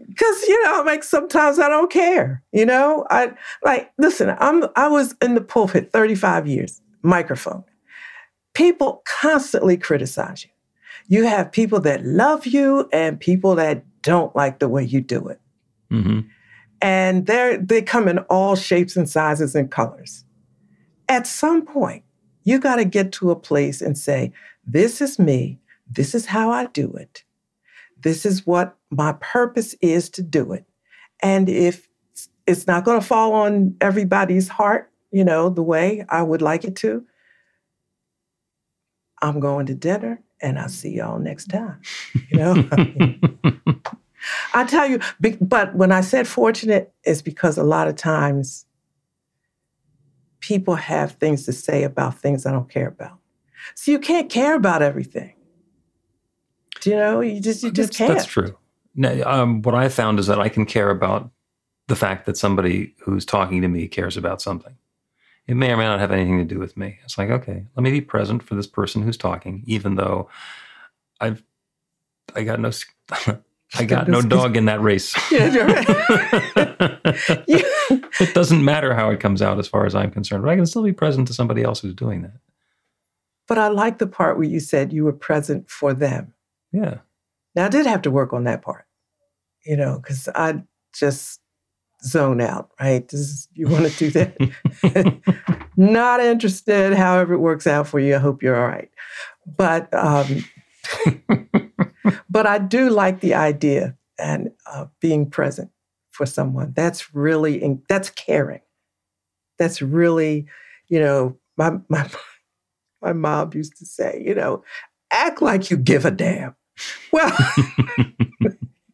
because 0.08 0.42
you 0.48 0.64
know 0.64 0.82
like 0.84 1.04
sometimes 1.04 1.58
i 1.58 1.68
don't 1.68 1.90
care 1.90 2.42
you 2.52 2.66
know? 2.66 3.06
I 3.10 3.32
like 3.64 3.90
listen 3.98 4.34
i'm 4.38 4.64
i 4.76 4.88
was 4.88 5.14
in 5.22 5.34
the 5.34 5.40
pulpit 5.40 5.92
35 5.92 6.46
years 6.46 6.80
microphone. 7.02 7.64
People 8.54 9.02
constantly 9.04 9.76
criticize 9.76 10.44
you. 10.44 10.50
You 11.08 11.24
have 11.26 11.52
people 11.52 11.80
that 11.80 12.04
love 12.04 12.46
you 12.46 12.88
and 12.92 13.18
people 13.18 13.54
that 13.56 13.84
don't 14.02 14.34
like 14.34 14.58
the 14.58 14.68
way 14.68 14.84
you 14.84 15.00
do 15.00 15.28
it. 15.28 15.40
Mm-hmm. 15.90 16.20
and 16.80 17.26
they 17.26 17.58
they 17.60 17.82
come 17.82 18.06
in 18.06 18.20
all 18.30 18.54
shapes 18.54 18.96
and 18.96 19.10
sizes 19.10 19.56
and 19.56 19.72
colors. 19.72 20.24
At 21.08 21.26
some 21.26 21.66
point 21.66 22.04
you 22.44 22.60
got 22.60 22.76
to 22.76 22.84
get 22.84 23.10
to 23.12 23.32
a 23.32 23.36
place 23.36 23.82
and 23.82 23.98
say 23.98 24.32
this 24.64 25.00
is 25.00 25.18
me. 25.18 25.58
This 25.90 26.14
is 26.14 26.26
how 26.26 26.50
i 26.52 26.66
do 26.66 26.92
it 26.92 27.24
this 28.02 28.24
is 28.26 28.46
what 28.46 28.76
my 28.90 29.12
purpose 29.20 29.74
is 29.80 30.08
to 30.10 30.22
do 30.22 30.52
it. 30.52 30.64
And 31.22 31.48
if 31.48 31.88
it's 32.46 32.66
not 32.66 32.84
going 32.84 33.00
to 33.00 33.06
fall 33.06 33.32
on 33.32 33.76
everybody's 33.80 34.48
heart, 34.48 34.90
you 35.10 35.24
know, 35.24 35.48
the 35.48 35.62
way 35.62 36.04
I 36.08 36.22
would 36.22 36.42
like 36.42 36.64
it 36.64 36.76
to, 36.76 37.04
I'm 39.22 39.40
going 39.40 39.66
to 39.66 39.74
dinner 39.74 40.22
and 40.40 40.58
I'll 40.58 40.68
see 40.68 40.96
y'all 40.96 41.18
next 41.18 41.46
time. 41.46 41.80
You 42.30 42.38
know? 42.38 42.68
I 44.54 44.64
tell 44.64 44.86
you, 44.86 45.00
but 45.40 45.74
when 45.74 45.92
I 45.92 46.00
said 46.00 46.26
fortunate, 46.26 46.92
it's 47.04 47.22
because 47.22 47.58
a 47.58 47.62
lot 47.62 47.88
of 47.88 47.96
times 47.96 48.66
people 50.40 50.74
have 50.74 51.12
things 51.12 51.44
to 51.44 51.52
say 51.52 51.84
about 51.84 52.18
things 52.18 52.46
I 52.46 52.52
don't 52.52 52.68
care 52.68 52.88
about. 52.88 53.18
So 53.74 53.90
you 53.90 53.98
can't 53.98 54.30
care 54.30 54.54
about 54.54 54.82
everything. 54.82 55.34
You 56.84 56.96
know? 56.96 57.20
You 57.20 57.40
just 57.40 57.62
you 57.62 57.70
just 57.70 57.90
that's, 57.90 57.96
can't. 57.98 58.14
That's 58.14 58.26
true. 58.26 58.56
Now, 58.94 59.22
um, 59.24 59.62
what 59.62 59.74
I 59.74 59.88
found 59.88 60.18
is 60.18 60.26
that 60.26 60.40
I 60.40 60.48
can 60.48 60.66
care 60.66 60.90
about 60.90 61.30
the 61.88 61.96
fact 61.96 62.26
that 62.26 62.36
somebody 62.36 62.94
who's 63.00 63.24
talking 63.24 63.62
to 63.62 63.68
me 63.68 63.88
cares 63.88 64.16
about 64.16 64.40
something. 64.40 64.76
It 65.46 65.54
may 65.56 65.72
or 65.72 65.76
may 65.76 65.84
not 65.84 65.98
have 65.98 66.12
anything 66.12 66.38
to 66.38 66.44
do 66.44 66.60
with 66.60 66.76
me. 66.76 66.98
It's 67.02 67.18
like, 67.18 67.30
okay, 67.30 67.64
let 67.74 67.82
me 67.82 67.90
be 67.90 68.00
present 68.00 68.42
for 68.42 68.54
this 68.54 68.68
person 68.68 69.02
who's 69.02 69.16
talking, 69.16 69.64
even 69.66 69.96
though 69.96 70.28
I've 71.20 71.42
I 72.34 72.44
got 72.44 72.60
no 72.60 72.70
I 73.74 73.84
got 73.84 74.08
no 74.08 74.22
dog 74.22 74.56
in 74.56 74.66
that 74.66 74.80
race. 74.80 75.14
Yeah, 75.30 75.56
right. 75.56 75.86
it 77.48 78.34
doesn't 78.34 78.64
matter 78.64 78.94
how 78.94 79.10
it 79.10 79.20
comes 79.20 79.42
out 79.42 79.58
as 79.58 79.68
far 79.68 79.86
as 79.86 79.94
I'm 79.94 80.10
concerned, 80.10 80.42
but 80.42 80.50
I 80.50 80.56
can 80.56 80.66
still 80.66 80.82
be 80.82 80.92
present 80.92 81.28
to 81.28 81.34
somebody 81.34 81.62
else 81.62 81.80
who's 81.80 81.94
doing 81.94 82.22
that. 82.22 82.38
But 83.46 83.58
I 83.58 83.68
like 83.68 83.98
the 83.98 84.06
part 84.06 84.36
where 84.36 84.46
you 84.46 84.60
said 84.60 84.92
you 84.92 85.04
were 85.04 85.12
present 85.12 85.70
for 85.70 85.92
them. 85.94 86.34
Yeah. 86.72 86.98
Now 87.54 87.66
I 87.66 87.68
did 87.68 87.86
have 87.86 88.02
to 88.02 88.10
work 88.10 88.32
on 88.32 88.44
that 88.44 88.62
part, 88.62 88.86
you 89.64 89.76
know, 89.76 89.98
because 90.00 90.28
I 90.34 90.62
just 90.94 91.40
zone 92.04 92.40
out, 92.40 92.70
right? 92.80 93.06
This, 93.08 93.48
you 93.54 93.68
want 93.68 93.90
to 93.90 93.98
do 93.98 94.10
that. 94.10 95.62
Not 95.76 96.20
interested, 96.20 96.94
however 96.94 97.34
it 97.34 97.38
works 97.38 97.66
out 97.66 97.88
for 97.88 97.98
you. 97.98 98.16
I 98.16 98.18
hope 98.18 98.42
you're 98.42 98.60
all 98.60 98.68
right. 98.68 98.90
But 99.46 99.92
um, 99.92 100.44
but 102.30 102.46
I 102.46 102.58
do 102.58 102.90
like 102.90 103.20
the 103.20 103.34
idea 103.34 103.96
and 104.18 104.50
uh, 104.66 104.86
being 105.00 105.28
present 105.28 105.70
for 106.10 106.26
someone. 106.26 106.72
That's 106.74 107.14
really 107.14 107.80
that's 107.88 108.10
caring. 108.10 108.60
That's 109.58 109.82
really, 109.82 110.46
you 110.88 111.00
know, 111.00 111.36
my 111.56 111.78
my 111.88 112.08
my 113.02 113.12
mom 113.12 113.50
used 113.54 113.76
to 113.78 113.86
say, 113.86 114.22
you 114.24 114.34
know, 114.34 114.62
act 115.10 115.42
like 115.42 115.70
you 115.70 115.76
give 115.76 116.04
a 116.04 116.10
damn. 116.10 116.54
Well, 117.12 117.36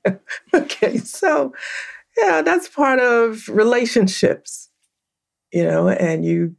okay, 0.55 0.99
so 0.99 1.53
yeah, 2.17 2.43
that's 2.43 2.69
part 2.69 3.01
of 3.01 3.49
relationships, 3.49 4.71
you 5.53 5.65
know, 5.65 5.89
and 5.89 6.25
you 6.25 6.57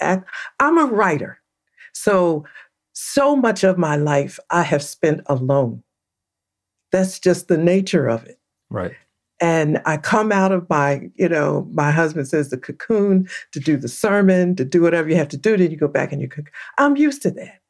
act. 0.00 0.28
I'm 0.60 0.78
a 0.78 0.84
writer. 0.84 1.40
So, 1.92 2.44
so 2.92 3.36
much 3.36 3.64
of 3.64 3.78
my 3.78 3.96
life 3.96 4.38
I 4.50 4.62
have 4.62 4.82
spent 4.82 5.22
alone. 5.26 5.82
That's 6.92 7.18
just 7.18 7.48
the 7.48 7.58
nature 7.58 8.06
of 8.06 8.24
it. 8.26 8.38
Right. 8.70 8.92
And 9.40 9.82
I 9.84 9.98
come 9.98 10.32
out 10.32 10.52
of 10.52 10.68
my, 10.70 11.10
you 11.16 11.28
know, 11.28 11.68
my 11.72 11.90
husband 11.90 12.26
says 12.26 12.48
the 12.48 12.56
cocoon 12.56 13.28
to 13.52 13.60
do 13.60 13.76
the 13.76 13.88
sermon, 13.88 14.56
to 14.56 14.64
do 14.64 14.80
whatever 14.80 15.08
you 15.08 15.16
have 15.16 15.28
to 15.28 15.36
do. 15.36 15.56
Then 15.56 15.70
you 15.70 15.76
go 15.76 15.88
back 15.88 16.12
and 16.12 16.22
you 16.22 16.28
cook. 16.28 16.50
I'm 16.78 16.96
used 16.96 17.22
to 17.22 17.30
that. 17.32 17.60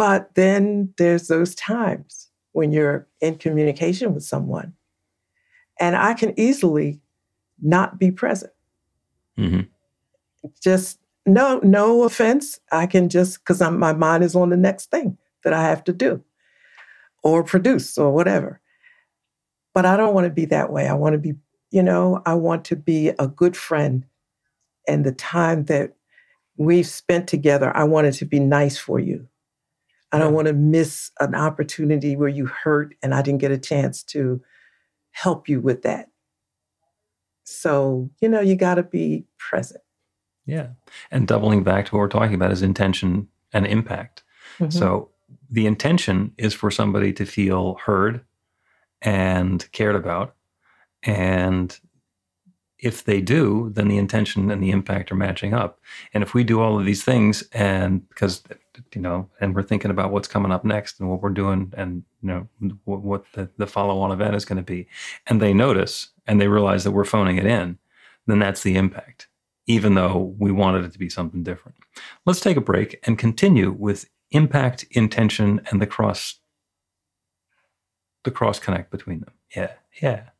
But 0.00 0.34
then 0.34 0.94
there's 0.96 1.28
those 1.28 1.54
times 1.54 2.30
when 2.52 2.72
you're 2.72 3.06
in 3.20 3.36
communication 3.36 4.14
with 4.14 4.24
someone 4.24 4.72
and 5.78 5.94
I 5.94 6.14
can 6.14 6.32
easily 6.40 7.02
not 7.60 7.98
be 7.98 8.10
present. 8.10 8.54
Mm-hmm. 9.36 9.60
Just 10.62 11.00
no, 11.26 11.60
no 11.62 12.04
offense. 12.04 12.60
I 12.72 12.86
can 12.86 13.10
just 13.10 13.40
because 13.40 13.60
my 13.60 13.92
mind 13.92 14.24
is 14.24 14.34
on 14.34 14.48
the 14.48 14.56
next 14.56 14.90
thing 14.90 15.18
that 15.44 15.52
I 15.52 15.64
have 15.64 15.84
to 15.84 15.92
do, 15.92 16.24
or 17.22 17.44
produce, 17.44 17.98
or 17.98 18.10
whatever. 18.10 18.58
But 19.74 19.84
I 19.84 19.98
don't 19.98 20.14
want 20.14 20.24
to 20.24 20.30
be 20.30 20.46
that 20.46 20.72
way. 20.72 20.88
I 20.88 20.94
want 20.94 21.12
to 21.12 21.18
be, 21.18 21.34
you 21.72 21.82
know, 21.82 22.22
I 22.24 22.32
want 22.36 22.64
to 22.64 22.76
be 22.76 23.08
a 23.18 23.28
good 23.28 23.54
friend, 23.54 24.06
and 24.88 25.04
the 25.04 25.12
time 25.12 25.64
that 25.64 25.92
we've 26.56 26.88
spent 26.88 27.28
together, 27.28 27.70
I 27.76 27.84
want 27.84 28.06
it 28.06 28.12
to 28.12 28.24
be 28.24 28.40
nice 28.40 28.78
for 28.78 28.98
you. 28.98 29.26
I 30.12 30.18
don't 30.18 30.34
want 30.34 30.48
to 30.48 30.52
miss 30.52 31.10
an 31.20 31.34
opportunity 31.34 32.16
where 32.16 32.28
you 32.28 32.46
hurt 32.46 32.94
and 33.02 33.14
I 33.14 33.22
didn't 33.22 33.40
get 33.40 33.52
a 33.52 33.58
chance 33.58 34.02
to 34.04 34.42
help 35.12 35.48
you 35.48 35.60
with 35.60 35.82
that. 35.82 36.08
So, 37.44 38.10
you 38.20 38.28
know, 38.28 38.40
you 38.40 38.56
got 38.56 38.76
to 38.76 38.82
be 38.82 39.24
present. 39.38 39.82
Yeah. 40.46 40.68
And 41.10 41.28
doubling 41.28 41.62
back 41.62 41.86
to 41.86 41.94
what 41.94 42.00
we're 42.00 42.08
talking 42.08 42.34
about 42.34 42.52
is 42.52 42.62
intention 42.62 43.28
and 43.52 43.66
impact. 43.66 44.22
Mm-hmm. 44.58 44.70
So, 44.70 45.10
the 45.48 45.66
intention 45.66 46.32
is 46.38 46.54
for 46.54 46.70
somebody 46.70 47.12
to 47.12 47.24
feel 47.26 47.74
heard 47.84 48.24
and 49.02 49.70
cared 49.72 49.96
about. 49.96 50.34
And 51.02 51.78
if 52.82 53.04
they 53.04 53.20
do, 53.20 53.70
then 53.74 53.88
the 53.88 53.98
intention 53.98 54.50
and 54.50 54.62
the 54.62 54.70
impact 54.70 55.12
are 55.12 55.16
matching 55.16 55.54
up. 55.54 55.80
And 56.14 56.22
if 56.22 56.34
we 56.34 56.44
do 56.44 56.60
all 56.60 56.78
of 56.78 56.84
these 56.84 57.04
things, 57.04 57.42
and 57.52 58.08
because 58.08 58.42
you 58.94 59.00
know, 59.00 59.28
and 59.40 59.54
we're 59.54 59.62
thinking 59.62 59.90
about 59.90 60.10
what's 60.10 60.28
coming 60.28 60.52
up 60.52 60.64
next 60.64 61.00
and 61.00 61.10
what 61.10 61.20
we're 61.20 61.30
doing, 61.30 61.72
and 61.76 62.04
you 62.22 62.28
know 62.28 62.48
what, 62.84 63.02
what 63.02 63.24
the, 63.34 63.50
the 63.56 63.66
follow-on 63.66 64.12
event 64.12 64.34
is 64.34 64.44
going 64.44 64.56
to 64.56 64.62
be, 64.62 64.86
and 65.26 65.40
they 65.40 65.52
notice 65.52 66.10
and 66.26 66.40
they 66.40 66.48
realize 66.48 66.84
that 66.84 66.92
we're 66.92 67.04
phoning 67.04 67.36
it 67.36 67.46
in, 67.46 67.78
then 68.26 68.38
that's 68.38 68.62
the 68.62 68.76
impact. 68.76 69.28
Even 69.66 69.94
though 69.94 70.34
we 70.38 70.50
wanted 70.50 70.84
it 70.84 70.92
to 70.92 70.98
be 70.98 71.08
something 71.08 71.42
different. 71.42 71.76
Let's 72.26 72.40
take 72.40 72.56
a 72.56 72.62
break 72.62 72.98
and 73.04 73.18
continue 73.18 73.70
with 73.70 74.08
impact, 74.30 74.84
intention, 74.90 75.60
and 75.70 75.80
the 75.80 75.86
cross, 75.86 76.40
the 78.24 78.30
cross 78.30 78.58
connect 78.58 78.90
between 78.90 79.20
them. 79.20 79.32
Yeah, 79.54 79.72
yeah. 80.02 80.30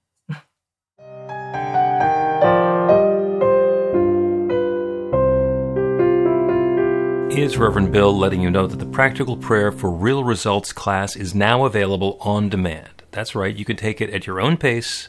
It's 7.33 7.57
Reverend 7.57 7.93
Bill 7.93 8.17
letting 8.17 8.43
you 8.43 8.51
know 8.51 8.67
that 8.67 8.81
the 8.81 8.87
Practical 8.87 9.37
Prayer 9.37 9.71
for 9.71 9.89
Real 9.89 10.25
Results 10.25 10.73
class 10.73 11.15
is 11.15 11.33
now 11.33 11.65
available 11.65 12.19
on 12.21 12.49
demand. 12.49 13.05
That's 13.13 13.37
right, 13.37 13.55
you 13.55 13.65
can 13.65 13.77
take 13.77 14.01
it 14.01 14.11
at 14.11 14.27
your 14.27 14.41
own 14.41 14.57
pace 14.57 15.09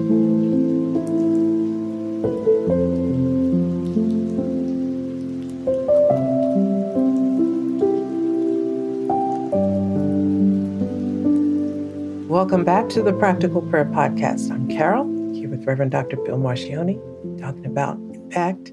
Welcome 12.41 12.63
back 12.63 12.89
to 12.89 13.03
the 13.03 13.13
Practical 13.13 13.61
Prayer 13.61 13.85
Podcast. 13.85 14.49
I'm 14.49 14.67
Carol, 14.67 15.05
here 15.31 15.47
with 15.47 15.63
Reverend 15.63 15.91
Dr. 15.91 16.17
Bill 16.17 16.39
Marcioni, 16.39 16.99
talking 17.39 17.67
about 17.67 17.97
impact 18.15 18.71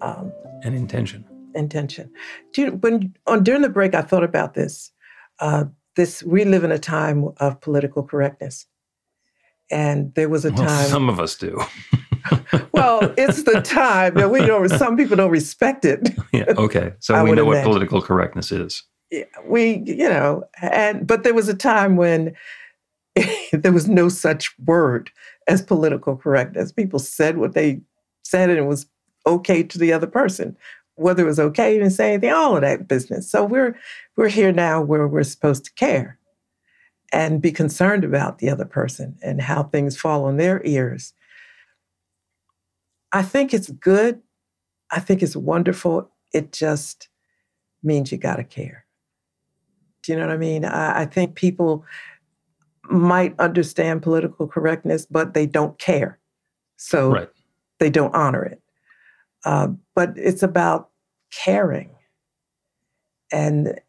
um, 0.00 0.32
and 0.62 0.74
intention. 0.74 1.22
Intention. 1.54 2.10
Do 2.54 2.62
you, 2.62 2.70
when 2.70 3.14
on 3.26 3.44
during 3.44 3.60
the 3.60 3.68
break, 3.68 3.94
I 3.94 4.00
thought 4.00 4.24
about 4.24 4.54
this. 4.54 4.90
Uh, 5.38 5.64
this 5.96 6.22
we 6.22 6.46
live 6.46 6.64
in 6.64 6.72
a 6.72 6.78
time 6.78 7.28
of 7.36 7.60
political 7.60 8.02
correctness, 8.02 8.64
and 9.70 10.14
there 10.14 10.30
was 10.30 10.46
a 10.46 10.52
well, 10.52 10.66
time. 10.66 10.88
Some 10.88 11.10
of 11.10 11.20
us 11.20 11.36
do. 11.36 11.60
well, 12.72 13.12
it's 13.18 13.42
the 13.42 13.60
time 13.60 14.14
that 14.14 14.30
we 14.30 14.38
don't. 14.46 14.70
Some 14.70 14.96
people 14.96 15.18
don't 15.18 15.30
respect 15.30 15.84
it. 15.84 16.08
yeah. 16.32 16.44
Okay. 16.56 16.94
So 17.00 17.22
we 17.22 17.32
know 17.32 17.42
imagine. 17.42 17.48
what 17.48 17.64
political 17.64 18.00
correctness 18.00 18.50
is. 18.50 18.82
Yeah, 19.10 19.24
we, 19.46 19.82
you 19.84 20.08
know, 20.08 20.44
and 20.62 21.06
but 21.06 21.22
there 21.22 21.34
was 21.34 21.50
a 21.50 21.54
time 21.54 21.96
when 21.96 22.34
there 23.52 23.72
was 23.72 23.88
no 23.88 24.08
such 24.08 24.52
word 24.66 25.10
as 25.46 25.62
political 25.62 26.16
correctness. 26.16 26.72
People 26.72 26.98
said 26.98 27.38
what 27.38 27.54
they 27.54 27.80
said 28.24 28.50
and 28.50 28.58
it 28.58 28.66
was 28.66 28.86
okay 29.26 29.62
to 29.62 29.78
the 29.78 29.92
other 29.92 30.06
person. 30.06 30.56
whether 30.96 31.24
it 31.24 31.26
was 31.26 31.40
okay 31.40 31.78
to 31.78 31.90
say 31.90 32.12
anything, 32.12 32.32
all 32.32 32.56
of 32.56 32.62
that 32.62 32.88
business. 32.88 33.30
So 33.30 33.44
we're 33.44 33.76
we're 34.16 34.28
here 34.28 34.52
now 34.52 34.80
where 34.80 35.08
we're 35.08 35.24
supposed 35.24 35.64
to 35.64 35.72
care 35.74 36.18
and 37.12 37.42
be 37.42 37.52
concerned 37.52 38.04
about 38.04 38.38
the 38.38 38.50
other 38.50 38.64
person 38.64 39.16
and 39.22 39.40
how 39.40 39.64
things 39.64 39.96
fall 39.96 40.24
on 40.24 40.36
their 40.36 40.64
ears. 40.64 41.12
I 43.12 43.22
think 43.22 43.54
it's 43.54 43.70
good. 43.70 44.20
I 44.90 45.00
think 45.00 45.22
it's 45.22 45.36
wonderful. 45.36 46.10
It 46.32 46.52
just 46.52 47.08
means 47.82 48.10
you 48.10 48.18
got 48.18 48.36
to 48.36 48.44
care. 48.44 48.84
Do 50.02 50.12
you 50.12 50.18
know 50.18 50.26
what 50.26 50.34
I 50.34 50.38
mean? 50.38 50.64
I, 50.64 51.02
I 51.02 51.04
think 51.06 51.34
people 51.34 51.84
might 52.90 53.38
understand 53.40 54.02
political 54.02 54.46
correctness, 54.46 55.06
but 55.06 55.34
they 55.34 55.46
don't 55.46 55.78
care. 55.78 56.18
So 56.76 57.10
Right. 57.10 57.30
they 57.78 57.90
don't 57.90 58.14
honor 58.14 58.44
it. 58.44 58.60
Uh, 59.44 59.68
but 59.94 60.12
it's 60.16 60.42
about 60.42 60.90
caring. 61.30 61.90
And 63.32 63.80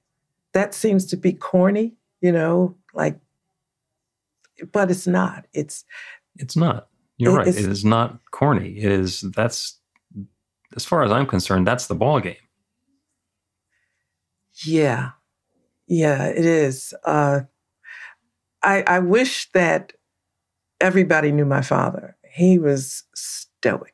that 0.53 0.73
seems 0.73 1.05
to 1.07 1.17
be 1.17 1.33
corny, 1.33 1.95
you 2.21 2.31
know, 2.31 2.75
like, 2.93 3.19
but 4.71 4.89
it's 4.91 5.07
not. 5.07 5.45
It's, 5.53 5.83
It's 6.37 6.55
not. 6.55 6.89
You're 7.17 7.33
It- 7.33 7.37
right. 7.37 7.47
it's- 7.47 7.83
not 7.83 8.19
corny. 8.31 8.77
It 8.77 8.91
is 8.91 9.21
that's 9.35 9.79
as 10.75 10.83
far 10.85 11.03
as 11.03 11.11
I'm 11.11 11.25
concerned, 11.27 11.65
that's 11.67 11.87
the 11.87 11.95
ball 11.95 12.19
game. 12.19 12.35
yeah, 14.65 15.11
yeah, 15.87 16.25
it 16.27 16.45
is. 16.45 16.93
Uh, 17.03 17.41
I, 18.65 18.83
I 18.87 18.99
wish 18.99 19.49
that 19.51 19.93
everybody 20.81 21.31
knew 21.31 21.45
my 21.45 21.61
father. 21.61 22.17
He 22.29 22.57
was 22.59 23.03
stoic. 23.13 23.93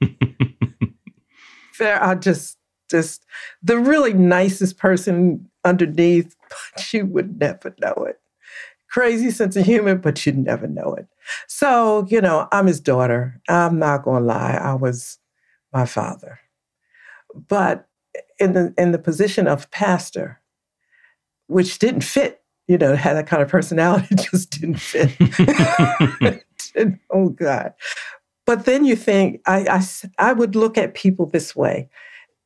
Fair, 1.72 2.02
I 2.02 2.14
just, 2.14 2.58
just 2.90 3.24
the 3.62 3.78
really 3.78 4.14
nicest 4.14 4.78
person 4.78 5.48
underneath, 5.64 6.34
but 6.74 6.92
you 6.92 7.06
would 7.06 7.38
never 7.38 7.74
know 7.80 8.04
it. 8.08 8.18
Crazy 8.90 9.30
sense 9.30 9.54
of 9.54 9.66
humor, 9.66 9.94
but 9.94 10.26
you'd 10.26 10.38
never 10.38 10.66
know 10.66 10.94
it. 10.94 11.06
So, 11.46 12.06
you 12.08 12.20
know, 12.20 12.48
I'm 12.50 12.66
his 12.66 12.80
daughter. 12.80 13.40
I'm 13.48 13.78
not 13.78 14.02
gonna 14.02 14.24
lie, 14.24 14.58
I 14.60 14.74
was 14.74 15.18
my 15.72 15.84
father. 15.84 16.40
But 17.34 17.86
in 18.40 18.54
the 18.54 18.74
in 18.76 18.90
the 18.90 18.98
position 18.98 19.46
of 19.46 19.70
pastor, 19.70 20.40
which 21.46 21.78
didn't 21.78 22.02
fit, 22.02 22.39
you 22.70 22.78
know, 22.78 22.94
had 22.94 23.14
that 23.14 23.26
kind 23.26 23.42
of 23.42 23.48
personality, 23.48 24.14
just 24.30 24.60
didn't 24.60 24.76
fit. 24.76 25.10
oh 27.10 27.30
God. 27.30 27.74
But 28.46 28.64
then 28.64 28.84
you 28.84 28.94
think, 28.94 29.40
I 29.44 29.84
I 30.18 30.32
would 30.32 30.54
look 30.54 30.78
at 30.78 30.94
people 30.94 31.26
this 31.26 31.56
way 31.56 31.88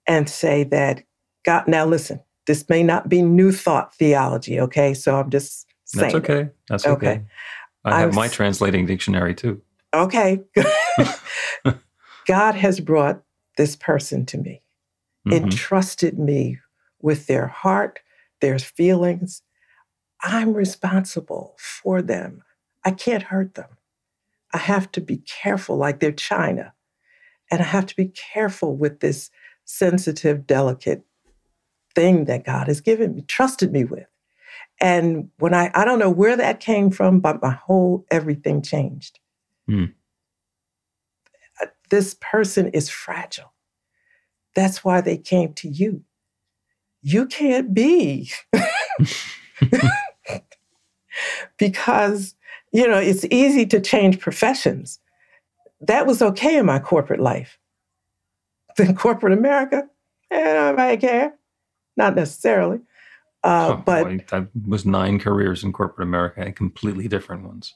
and 0.06 0.28
say 0.28 0.64
that, 0.64 1.02
God, 1.44 1.68
now 1.68 1.84
listen, 1.84 2.20
this 2.46 2.66
may 2.70 2.82
not 2.82 3.10
be 3.10 3.20
new 3.20 3.52
thought 3.52 3.94
theology, 3.94 4.58
okay? 4.60 4.94
So 4.94 5.20
I'm 5.20 5.28
just 5.28 5.66
saying. 5.84 6.12
That's 6.12 6.14
okay. 6.14 6.50
That's 6.70 6.86
Okay. 6.86 7.06
okay. 7.06 7.24
I 7.84 7.98
have 8.00 8.08
I've 8.08 8.14
my 8.14 8.28
translating 8.28 8.86
dictionary 8.86 9.34
too. 9.34 9.60
Okay. 9.92 10.40
God 12.26 12.54
has 12.54 12.80
brought 12.80 13.22
this 13.58 13.76
person 13.76 14.24
to 14.26 14.38
me, 14.38 14.62
Mhm. 15.26 15.42
entrusted 15.44 16.18
me 16.18 16.58
with 17.02 17.26
their 17.26 17.46
heart, 17.46 18.00
their 18.40 18.58
feelings. 18.58 19.42
I'm 20.24 20.54
responsible 20.54 21.54
for 21.58 22.00
them. 22.00 22.42
I 22.82 22.92
can't 22.92 23.24
hurt 23.24 23.54
them. 23.54 23.68
I 24.54 24.58
have 24.58 24.90
to 24.92 25.00
be 25.02 25.18
careful, 25.18 25.76
like 25.76 26.00
they're 26.00 26.12
China. 26.12 26.72
And 27.50 27.60
I 27.60 27.64
have 27.64 27.84
to 27.86 27.96
be 27.96 28.06
careful 28.06 28.74
with 28.74 29.00
this 29.00 29.30
sensitive, 29.66 30.46
delicate 30.46 31.04
thing 31.94 32.24
that 32.24 32.44
God 32.44 32.68
has 32.68 32.80
given 32.80 33.14
me, 33.14 33.22
trusted 33.22 33.70
me 33.70 33.84
with. 33.84 34.06
And 34.80 35.30
when 35.38 35.52
I, 35.52 35.70
I 35.74 35.84
don't 35.84 35.98
know 35.98 36.10
where 36.10 36.36
that 36.36 36.58
came 36.58 36.90
from, 36.90 37.20
but 37.20 37.42
my 37.42 37.52
whole 37.52 38.06
everything 38.10 38.62
changed. 38.62 39.20
Uh, 41.60 41.66
This 41.90 42.16
person 42.20 42.68
is 42.68 42.88
fragile. 42.88 43.52
That's 44.54 44.82
why 44.82 45.02
they 45.02 45.18
came 45.18 45.52
to 45.54 45.68
you. 45.68 46.02
You 47.02 47.26
can't 47.26 47.74
be. 47.74 48.30
because, 51.58 52.34
you 52.72 52.86
know, 52.86 52.98
it's 52.98 53.24
easy 53.30 53.66
to 53.66 53.80
change 53.80 54.18
professions. 54.20 54.98
That 55.80 56.06
was 56.06 56.22
okay 56.22 56.56
in 56.56 56.66
my 56.66 56.78
corporate 56.78 57.20
life. 57.20 57.58
In 58.78 58.96
corporate 58.96 59.32
America, 59.32 59.84
eh, 60.32 60.54
nobody 60.54 60.96
care. 60.96 61.34
Not 61.96 62.16
necessarily. 62.16 62.80
Uh, 63.44 63.76
Oh, 63.78 63.82
but 63.86 64.26
that 64.28 64.48
was 64.66 64.84
nine 64.84 65.18
careers 65.20 65.62
in 65.62 65.72
corporate 65.72 66.08
America 66.08 66.40
and 66.40 66.56
completely 66.56 67.06
different 67.06 67.44
ones. 67.44 67.74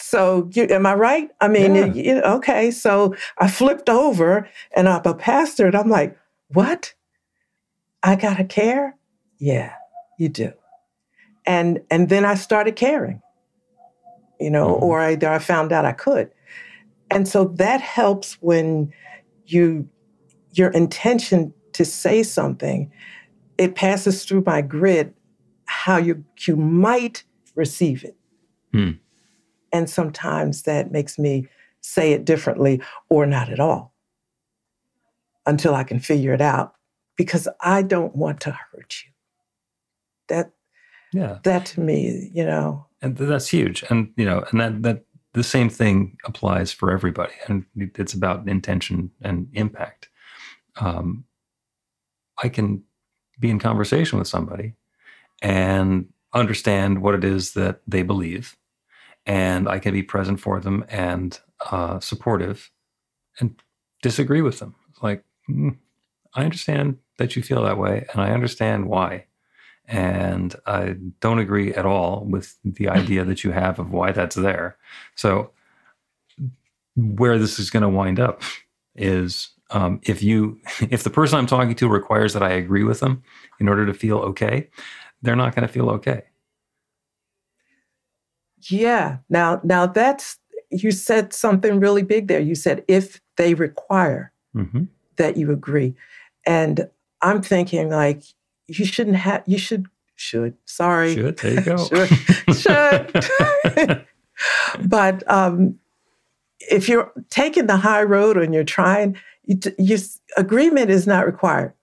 So, 0.00 0.50
you, 0.52 0.64
am 0.70 0.84
I 0.86 0.94
right? 0.94 1.30
I 1.40 1.46
mean, 1.48 1.74
Yeah. 1.76 1.84
it- 1.84 1.94
you- 1.96 2.22
okay. 2.22 2.70
So 2.72 3.14
I 3.38 3.46
flipped 3.48 3.88
over 3.88 4.48
and 4.74 4.88
I'm 4.88 5.02
a 5.04 5.14
pastor, 5.14 5.66
and 5.66 5.76
I'm 5.76 5.88
like, 5.90 6.18
what? 6.48 6.92
I 8.02 8.16
gotta 8.16 8.44
care? 8.44 8.96
Yeah, 9.38 9.74
you 10.18 10.28
do. 10.28 10.52
And 11.46 11.80
and 11.90 12.08
then 12.08 12.24
I 12.24 12.34
started 12.34 12.76
caring, 12.76 13.22
you 14.40 14.50
know, 14.50 14.68
Mhm. 14.76 14.82
or 14.82 15.00
I, 15.00 15.16
I 15.22 15.38
found 15.38 15.72
out 15.72 15.84
I 15.84 15.92
could. 15.92 16.30
And 17.10 17.28
so 17.28 17.44
that 17.56 17.80
helps 17.80 18.34
when 18.42 18.92
you 19.46 19.88
your 20.52 20.70
intention 20.70 21.52
to 21.74 21.84
say 21.84 22.22
something, 22.22 22.90
it 23.58 23.74
passes 23.74 24.24
through 24.24 24.42
my 24.46 24.62
grid 24.62 25.14
how 25.66 25.96
you 25.96 26.24
you 26.46 26.56
might 26.56 27.24
receive 27.54 28.04
it. 28.04 28.16
Hmm. 28.72 28.92
And 29.72 29.88
sometimes 29.88 30.62
that 30.62 30.90
makes 30.90 31.18
me 31.18 31.48
say 31.80 32.12
it 32.12 32.24
differently 32.24 32.80
or 33.08 33.26
not 33.26 33.48
at 33.50 33.60
all 33.60 33.92
until 35.44 35.74
I 35.74 35.84
can 35.84 36.00
figure 36.00 36.32
it 36.32 36.40
out 36.40 36.74
because 37.16 37.46
I 37.60 37.82
don't 37.82 38.16
want 38.16 38.40
to 38.40 38.50
hurt 38.50 38.96
you. 39.04 39.12
That 40.28 40.50
Yeah. 41.16 41.38
that 41.44 41.66
to 41.66 41.80
me, 41.80 42.30
you 42.34 42.44
know, 42.44 42.86
and 43.02 43.16
that's 43.16 43.48
huge 43.48 43.84
and 43.90 44.12
you 44.16 44.24
know 44.24 44.44
and 44.50 44.60
that 44.60 44.82
that 44.82 45.04
the 45.32 45.44
same 45.44 45.68
thing 45.68 46.16
applies 46.24 46.72
for 46.72 46.90
everybody 46.90 47.34
and 47.46 47.64
it's 47.76 48.14
about 48.14 48.48
intention 48.48 49.10
and 49.22 49.48
impact. 49.52 50.08
Um, 50.80 51.24
i 52.42 52.48
can 52.48 52.82
be 53.40 53.50
in 53.50 53.58
conversation 53.58 54.18
with 54.18 54.28
somebody 54.28 54.74
and 55.42 56.08
understand 56.32 57.02
what 57.02 57.14
it 57.14 57.24
is 57.24 57.52
that 57.54 57.80
they 57.86 58.02
believe 58.02 58.56
and 59.26 59.68
i 59.68 59.78
can 59.78 59.92
be 59.92 60.02
present 60.02 60.40
for 60.40 60.60
them 60.60 60.84
and 60.88 61.40
uh, 61.70 61.98
supportive 62.00 62.70
and 63.40 63.60
disagree 64.02 64.42
with 64.42 64.58
them. 64.58 64.74
Like 65.02 65.24
"Hmm, 65.46 65.70
i 66.34 66.44
understand 66.44 66.98
that 67.18 67.36
you 67.36 67.42
feel 67.42 67.62
that 67.64 67.78
way 67.78 68.06
and 68.12 68.20
i 68.22 68.30
understand 68.32 68.86
why 68.86 69.25
and 69.88 70.54
I 70.66 70.96
don't 71.20 71.38
agree 71.38 71.72
at 71.74 71.86
all 71.86 72.24
with 72.24 72.56
the 72.64 72.88
idea 72.88 73.24
that 73.24 73.44
you 73.44 73.52
have 73.52 73.78
of 73.78 73.90
why 73.90 74.12
that's 74.12 74.36
there. 74.36 74.76
So, 75.14 75.50
where 76.96 77.38
this 77.38 77.58
is 77.58 77.70
going 77.70 77.82
to 77.82 77.88
wind 77.88 78.18
up 78.18 78.42
is 78.94 79.50
um, 79.70 80.00
if 80.04 80.22
you 80.22 80.60
if 80.90 81.04
the 81.04 81.10
person 81.10 81.38
I'm 81.38 81.46
talking 81.46 81.74
to 81.76 81.88
requires 81.88 82.32
that 82.34 82.42
I 82.42 82.50
agree 82.50 82.84
with 82.84 83.00
them 83.00 83.22
in 83.60 83.68
order 83.68 83.86
to 83.86 83.94
feel 83.94 84.18
okay, 84.18 84.68
they're 85.22 85.36
not 85.36 85.54
going 85.54 85.66
to 85.66 85.72
feel 85.72 85.90
okay. 85.90 86.22
yeah. 88.70 89.18
Now 89.28 89.60
now 89.64 89.86
that's 89.86 90.38
you 90.70 90.90
said 90.90 91.32
something 91.32 91.80
really 91.80 92.02
big 92.02 92.28
there. 92.28 92.40
You 92.40 92.54
said 92.54 92.84
if 92.88 93.20
they 93.36 93.54
require 93.54 94.32
hmm 94.52 94.84
that 95.16 95.36
you 95.38 95.50
agree. 95.50 95.94
And 96.44 96.88
I'm 97.22 97.40
thinking 97.42 97.90
like 97.90 98.22
you 98.68 98.84
shouldn't 98.84 99.16
have 99.16 99.42
you 99.46 99.58
should 99.58 99.86
should 100.16 100.54
sorry 100.64 101.14
Should 101.14 101.38
there 101.38 101.54
you 101.54 101.60
go. 101.60 101.76
Should. 102.52 103.24
Should. 103.24 104.06
but 104.88 105.30
um, 105.30 105.78
if 106.58 106.88
you're 106.88 107.12
taking 107.30 107.66
the 107.66 107.76
high 107.76 108.02
road 108.02 108.36
and 108.38 108.52
you're 108.54 108.64
trying, 108.64 109.16
you, 109.44 109.58
you, 109.78 109.98
agreement 110.36 110.90
is 110.90 111.06
not 111.06 111.26
required. 111.26 111.74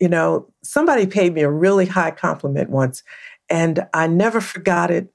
You 0.00 0.08
know, 0.08 0.46
somebody 0.62 1.06
paid 1.06 1.32
me 1.32 1.42
a 1.42 1.50
really 1.50 1.86
high 1.86 2.10
compliment 2.10 2.70
once, 2.70 3.02
and 3.48 3.86
I 3.94 4.08
never 4.08 4.40
forgot 4.40 4.90
it 4.90 5.12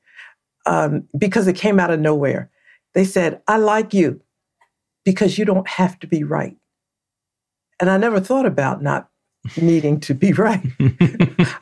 um, 0.66 1.08
because 1.18 1.48
it 1.48 1.56
came 1.56 1.80
out 1.80 1.92
of 1.92 2.00
nowhere. 2.00 2.50
They 2.94 3.06
said, 3.06 3.42
I 3.48 3.58
like 3.58 3.94
you 3.94 4.22
because 5.04 5.38
you 5.38 5.46
don't 5.46 5.68
have 5.68 6.00
to 6.00 6.08
be 6.08 6.24
right. 6.24 6.58
And 7.80 7.90
I 7.90 7.98
never 7.98 8.20
thought 8.20 8.46
about 8.46 8.82
not 8.82 9.11
needing 9.62 10.00
to 10.02 10.14
be 10.14 10.34
right. 10.34 10.66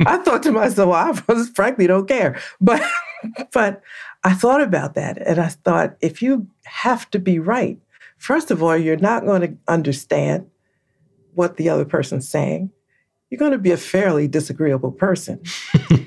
I 0.05 0.17
thought 0.17 0.43
to 0.43 0.51
myself, 0.51 0.89
well, 0.89 1.15
I 1.27 1.33
was 1.33 1.49
frankly 1.49 1.87
don't 1.87 2.07
care. 2.07 2.39
But 2.59 2.81
but 3.51 3.81
I 4.23 4.33
thought 4.33 4.61
about 4.61 4.95
that 4.95 5.17
and 5.17 5.39
I 5.39 5.47
thought 5.47 5.95
if 6.01 6.21
you 6.21 6.47
have 6.65 7.09
to 7.11 7.19
be 7.19 7.39
right, 7.39 7.77
first 8.17 8.51
of 8.51 8.61
all, 8.61 8.77
you're 8.77 8.97
not 8.97 9.25
going 9.25 9.41
to 9.41 9.57
understand 9.67 10.49
what 11.33 11.57
the 11.57 11.69
other 11.69 11.85
person's 11.85 12.27
saying, 12.27 12.71
you're 13.29 13.39
going 13.39 13.51
to 13.51 13.57
be 13.57 13.71
a 13.71 13.77
fairly 13.77 14.27
disagreeable 14.27 14.91
person. 14.91 15.41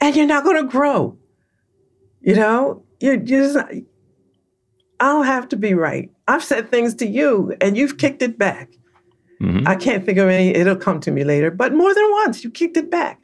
and 0.00 0.16
you're 0.16 0.26
not 0.26 0.44
going 0.44 0.62
to 0.62 0.70
grow. 0.70 1.16
You 2.20 2.36
know, 2.36 2.82
you're 3.00 3.16
just, 3.16 3.56
I 3.56 3.82
don't 5.00 5.26
have 5.26 5.48
to 5.50 5.56
be 5.56 5.74
right. 5.74 6.10
I've 6.26 6.44
said 6.44 6.70
things 6.70 6.94
to 6.96 7.06
you 7.06 7.54
and 7.60 7.76
you've 7.76 7.98
kicked 7.98 8.22
it 8.22 8.38
back. 8.38 8.70
Mm-hmm. 9.40 9.68
I 9.68 9.76
can't 9.76 10.04
think 10.04 10.18
of 10.18 10.28
any, 10.28 10.50
it'll 10.50 10.76
come 10.76 11.00
to 11.00 11.10
me 11.10 11.24
later, 11.24 11.50
but 11.50 11.74
more 11.74 11.94
than 11.94 12.10
once 12.24 12.42
you 12.42 12.50
kicked 12.50 12.76
it 12.76 12.90
back. 12.90 13.20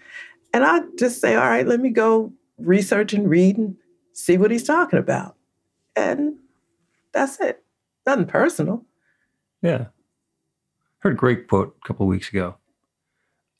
And 0.53 0.65
I 0.65 0.81
just 0.99 1.21
say, 1.21 1.35
all 1.35 1.49
right, 1.49 1.67
let 1.67 1.81
me 1.81 1.91
go 1.91 2.33
research 2.59 3.13
and 3.13 3.29
read 3.29 3.57
and 3.57 3.77
see 4.13 4.37
what 4.37 4.51
he's 4.51 4.65
talking 4.65 4.99
about. 4.99 5.37
And 5.97 6.37
that's 7.13 7.41
it. 7.41 7.65
Nothing 8.07 8.27
personal. 8.27 8.85
Yeah. 9.63 9.87
Heard 10.99 11.15
a 11.15 11.17
great 11.17 11.49
quote 11.49 11.77
a 11.83 11.87
couple 11.87 12.05
of 12.05 12.11
weeks 12.11 12.29
ago. 12.29 12.57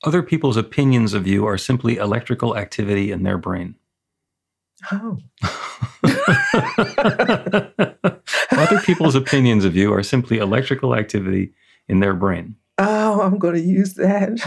Other 0.03 0.21
people's 0.21 0.57
opinions 0.57 1.13
of 1.13 1.25
you 1.25 1.47
are 1.47 1.57
simply 1.57 1.97
electrical 1.97 2.57
activity 2.57 3.11
in 3.11 3.23
their 3.23 3.37
brain. 3.37 3.75
Oh. 4.91 5.17
Other 8.51 8.81
people's 8.81 9.15
opinions 9.15 9.63
of 9.63 9.75
you 9.75 9.93
are 9.93 10.03
simply 10.03 10.39
electrical 10.39 10.95
activity 10.95 11.53
in 11.87 11.99
their 11.99 12.13
brain. 12.13 12.55
Oh, 12.77 13.21
I'm 13.21 13.37
going 13.37 13.53
to 13.53 13.61
use 13.61 13.93
that. 13.95 14.39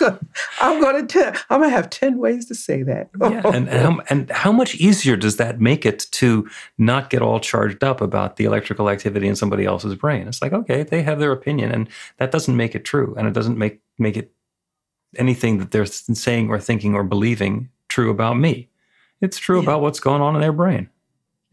I'm 0.60 0.80
going 0.80 1.06
to 1.06 1.06
tell. 1.06 1.32
I'm 1.50 1.60
going 1.60 1.70
to 1.70 1.76
have 1.76 1.90
ten 1.90 2.18
ways 2.18 2.46
to 2.46 2.54
say 2.54 2.82
that. 2.84 3.10
yeah, 3.20 3.42
and 3.44 3.68
and 3.68 3.68
how, 3.68 4.00
and 4.08 4.30
how 4.30 4.52
much 4.52 4.74
easier 4.76 5.16
does 5.16 5.36
that 5.36 5.60
make 5.60 5.84
it 5.84 6.06
to 6.12 6.48
not 6.78 7.10
get 7.10 7.22
all 7.22 7.40
charged 7.40 7.84
up 7.84 8.00
about 8.00 8.36
the 8.36 8.44
electrical 8.44 8.88
activity 8.88 9.28
in 9.28 9.36
somebody 9.36 9.64
else's 9.64 9.94
brain? 9.94 10.26
It's 10.26 10.40
like 10.40 10.52
okay, 10.52 10.82
they 10.82 11.02
have 11.02 11.18
their 11.18 11.32
opinion, 11.32 11.70
and 11.70 11.88
that 12.16 12.30
doesn't 12.30 12.56
make 12.56 12.74
it 12.74 12.84
true, 12.84 13.14
and 13.18 13.28
it 13.28 13.34
doesn't 13.34 13.58
make 13.58 13.80
make 13.98 14.16
it 14.16 14.32
anything 15.16 15.58
that 15.58 15.70
they're 15.70 15.86
saying 15.86 16.48
or 16.48 16.58
thinking 16.58 16.94
or 16.94 17.04
believing 17.04 17.68
true 17.88 18.10
about 18.10 18.38
me. 18.38 18.68
It's 19.20 19.38
true 19.38 19.58
yeah. 19.58 19.64
about 19.64 19.80
what's 19.82 20.00
going 20.00 20.22
on 20.22 20.34
in 20.34 20.40
their 20.40 20.52
brain. 20.52 20.88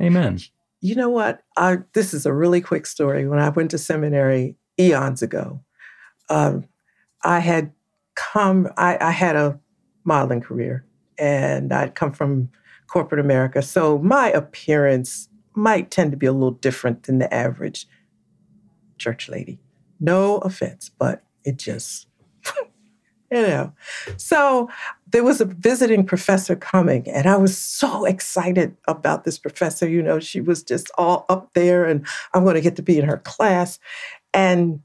Amen. 0.02 0.40
You 0.82 0.96
know 0.96 1.10
what? 1.10 1.44
I, 1.58 1.78
this 1.94 2.14
is 2.14 2.26
a 2.26 2.34
really 2.34 2.60
quick 2.60 2.88
story. 2.88 3.28
When 3.28 3.38
I 3.38 3.50
went 3.50 3.72
to 3.72 3.78
seminary 3.78 4.56
eons 4.80 5.22
ago, 5.22 5.62
um, 6.30 6.66
I 7.24 7.40
had 7.40 7.72
come, 8.16 8.70
I, 8.78 8.98
I 9.00 9.12
had 9.12 9.36
a 9.36 9.60
modeling 10.04 10.42
career 10.42 10.86
and 11.18 11.72
I'd 11.72 11.96
come 11.96 12.12
from 12.12 12.50
corporate 12.88 13.22
America. 13.22 13.62
So 13.62 14.00
my 14.00 14.30
appearance 14.32 15.30
might 15.54 15.92
tend 15.92 16.12
to 16.12 16.18
be 16.18 16.26
a 16.26 16.34
little 16.34 16.52
different 16.52 17.04
than 17.04 17.20
the 17.20 17.34
average 17.34 17.88
church 18.98 19.30
lady. 19.30 19.60
No 20.00 20.38
offense, 20.40 20.90
but 20.90 21.24
it 21.44 21.58
just, 21.58 22.08
you 23.32 23.42
know. 23.42 23.74
So 24.18 24.70
there 25.08 25.24
was 25.24 25.42
a 25.42 25.46
visiting 25.46 26.06
professor 26.06 26.56
coming, 26.56 27.08
and 27.10 27.28
I 27.28 27.38
was 27.38 27.58
so 27.58 28.06
excited 28.06 28.76
about 28.88 29.24
this 29.24 29.38
professor. 29.38 29.88
You 29.88 30.02
know, 30.02 30.20
she 30.20 30.42
was 30.42 30.64
just 30.64 30.90
all 30.98 31.26
up 31.30 31.54
there, 31.54 31.86
and 31.86 32.06
I'm 32.34 32.44
going 32.44 32.56
to 32.56 32.62
get 32.62 32.76
to 32.78 32.82
be 32.82 32.98
in 32.98 33.06
her 33.06 33.18
class. 33.18 33.80
And 34.34 34.82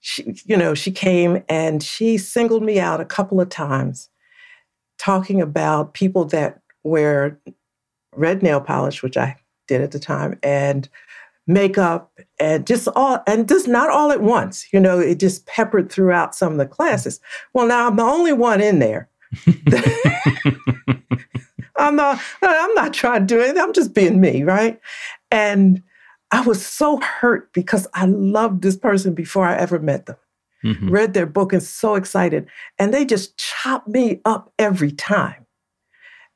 she, 0.00 0.36
you 0.44 0.56
know, 0.56 0.74
she 0.74 0.90
came 0.90 1.42
and 1.48 1.82
she 1.82 2.18
singled 2.18 2.62
me 2.62 2.78
out 2.78 3.00
a 3.00 3.06
couple 3.06 3.40
of 3.40 3.48
times, 3.48 4.10
talking 4.98 5.40
about 5.40 5.94
people 5.94 6.24
that 6.26 6.60
wear 6.82 7.40
red 8.14 8.42
nail 8.42 8.60
polish, 8.60 9.02
which 9.02 9.16
I 9.16 9.36
did 9.66 9.80
at 9.80 9.92
the 9.92 9.98
time, 9.98 10.38
and 10.42 10.88
makeup 11.46 12.10
and 12.40 12.66
just 12.66 12.88
all 12.96 13.22
and 13.26 13.48
just 13.48 13.68
not 13.68 13.90
all 13.90 14.10
at 14.10 14.22
once 14.22 14.66
you 14.72 14.80
know 14.80 14.98
it 14.98 15.20
just 15.20 15.44
peppered 15.44 15.92
throughout 15.92 16.34
some 16.34 16.52
of 16.52 16.58
the 16.58 16.66
classes. 16.66 17.20
Well 17.52 17.66
now 17.66 17.86
i'm 17.86 17.96
the 17.96 18.02
only 18.02 18.32
one 18.32 18.60
in 18.62 18.78
there. 18.78 19.10
I'm 21.76 21.96
not 21.96 22.20
i'm 22.40 22.74
not 22.74 22.94
trying 22.94 23.26
to 23.26 23.34
do 23.34 23.40
anything 23.40 23.62
i'm 23.62 23.72
just 23.74 23.94
being 23.94 24.20
me 24.20 24.42
right? 24.42 24.80
And 25.30 25.82
I 26.34 26.40
was 26.40 26.66
so 26.66 26.98
hurt 27.00 27.52
because 27.52 27.86
I 27.94 28.06
loved 28.06 28.62
this 28.62 28.76
person 28.76 29.14
before 29.14 29.46
I 29.46 29.56
ever 29.56 29.78
met 29.78 30.06
them. 30.06 30.16
Mm-hmm. 30.64 30.90
Read 30.90 31.14
their 31.14 31.26
book 31.26 31.52
and 31.52 31.62
so 31.62 31.94
excited. 31.94 32.48
And 32.76 32.92
they 32.92 33.04
just 33.04 33.36
chopped 33.36 33.86
me 33.86 34.20
up 34.24 34.52
every 34.58 34.90
time. 34.90 35.46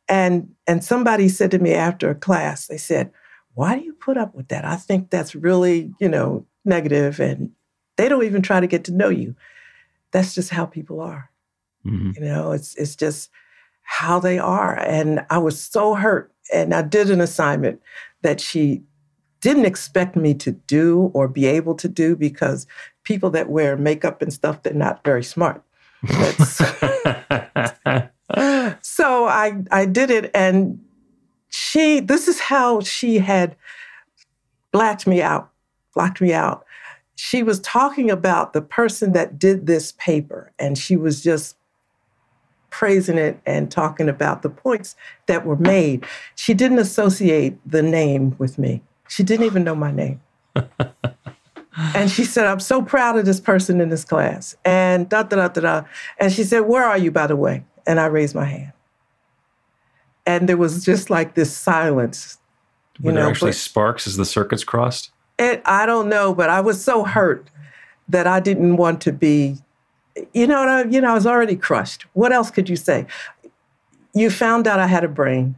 And 0.09 0.55
and 0.69 0.85
somebody 0.85 1.29
said 1.29 1.51
to 1.51 1.59
me 1.59 1.75
after 1.75 2.09
a 2.09 2.15
class, 2.15 2.69
they 2.69 2.77
said, 2.77 3.11
Why 3.55 3.77
do 3.77 3.85
you 3.85 3.93
put 3.93 4.17
up 4.17 4.37
with 4.37 4.49
that? 4.49 4.65
I 4.65 4.77
think 4.77 5.11
that's 5.11 5.35
really, 5.35 5.93
you 5.99 6.09
know, 6.09 6.47
negative 6.65 7.19
and 7.19 7.51
they 7.97 8.09
don't 8.09 8.25
even 8.25 8.43
try 8.43 8.61
to 8.61 8.69
get 8.69 8.85
to 8.85 8.93
know 8.93 9.09
you. 9.09 9.35
That's 10.13 10.33
just 10.33 10.51
how 10.51 10.65
people 10.65 11.01
are. 11.01 11.29
Mm-hmm. 11.85 12.13
You 12.15 12.21
know, 12.21 12.53
it's 12.53 12.77
it's 12.77 12.95
just 12.95 13.31
how 13.83 14.21
they 14.21 14.39
are. 14.39 14.79
And 14.79 15.27
I 15.29 15.39
was 15.39 15.61
so 15.61 15.95
hurt. 15.95 16.33
And 16.55 16.73
I 16.73 16.83
did 16.83 17.11
an 17.11 17.21
assignment 17.21 17.81
that 18.23 18.41
she 18.41 18.85
didn't 19.41 19.67
expect 19.67 20.17
me 20.17 20.35
to 20.35 20.53
do 20.53 21.11
or 21.15 21.29
be 21.29 21.47
able 21.47 21.75
to 21.77 21.89
do 21.89 22.17
because 22.17 22.67
people 23.05 23.31
that 23.31 23.49
wear 23.49 23.77
makeup 23.77 24.23
and 24.23 24.33
stuff, 24.33 24.63
they're 24.63 24.75
not 24.75 25.05
very 25.05 25.23
smart. 25.23 25.63
so 28.83 29.27
I 29.27 29.63
I 29.71 29.87
did 29.87 30.11
it 30.11 30.31
and 30.35 30.81
she 31.49 32.01
this 32.01 32.29
is 32.29 32.41
how 32.41 32.81
she 32.81 33.19
had 33.19 33.57
blacked 34.71 35.07
me 35.07 35.23
out, 35.23 35.51
blocked 35.95 36.21
me 36.21 36.33
out. 36.33 36.65
She 37.17 37.43
was 37.43 37.59
talking 37.61 38.11
about 38.11 38.53
the 38.53 38.63
person 38.63 39.13
that 39.13 39.39
did 39.39 39.67
this 39.67 39.93
paper 39.93 40.53
and 40.59 40.79
she 40.79 40.97
was 40.97 41.21
just 41.23 41.57
praising 42.71 43.19
it 43.19 43.41
and 43.47 43.71
talking 43.71 44.09
about 44.09 44.43
the 44.43 44.51
points 44.51 44.95
that 45.27 45.45
were 45.45 45.57
made. 45.57 46.05
She 46.37 46.55
didn't 46.55 46.79
associate 46.79 47.59
the 47.67 47.83
name 47.83 48.37
with 48.39 48.59
me. 48.59 48.83
She 49.09 49.23
didn't 49.23 49.47
even 49.47 49.65
know 49.65 49.75
my 49.75 49.91
name. 49.91 50.21
and 51.95 52.11
she 52.11 52.25
said, 52.25 52.47
I'm 52.47 52.61
so 52.61 52.83
proud 52.83 53.17
of 53.19 53.25
this 53.25 53.41
person 53.41 53.81
in 53.81 53.89
this 53.89 54.05
class. 54.05 54.57
And 54.65 55.09
da 55.09 55.23
da 55.23 55.37
da 55.37 55.49
da 55.49 55.61
da. 55.61 55.83
And 56.19 56.33
she 56.33 56.45
said, 56.45 56.61
Where 56.61 56.85
are 56.85 56.99
you, 56.99 57.11
by 57.11 57.27
the 57.27 57.37
way? 57.37 57.65
And 57.87 57.99
I 57.99 58.07
raised 58.07 58.35
my 58.35 58.45
hand. 58.45 58.73
And 60.27 60.49
there 60.49 60.57
was 60.57 60.85
just 60.85 61.09
like 61.09 61.35
this 61.35 61.57
silence. 61.57 62.39
Were 63.01 63.13
there 63.13 63.23
know, 63.23 63.31
actually 63.31 63.51
but, 63.51 63.57
sparks 63.57 64.07
as 64.07 64.17
the 64.17 64.25
circuits 64.25 64.65
crossed? 64.65 65.11
It, 65.39 65.63
I 65.65 65.87
don't 65.87 66.09
know, 66.09 66.35
but 66.35 66.51
I 66.51 66.61
was 66.61 66.83
so 66.83 67.05
hurt 67.05 67.49
that 68.09 68.27
I 68.27 68.41
didn't 68.41 68.77
want 68.77 69.01
to 69.03 69.13
be, 69.13 69.57
you 70.35 70.47
know, 70.47 70.63
I, 70.63 70.85
you 70.85 71.01
know, 71.01 71.13
I 71.13 71.15
was 71.15 71.27
already 71.27 71.57
crushed. 71.57 72.07
What 72.13 72.33
else 72.33 72.51
could 72.51 72.69
you 72.69 72.77
say? 72.77 73.07
You 74.15 74.31
found 74.31 74.67
out 74.67 74.81
I 74.81 74.87
had 74.87 75.05
a 75.05 75.09
brain, 75.09 75.55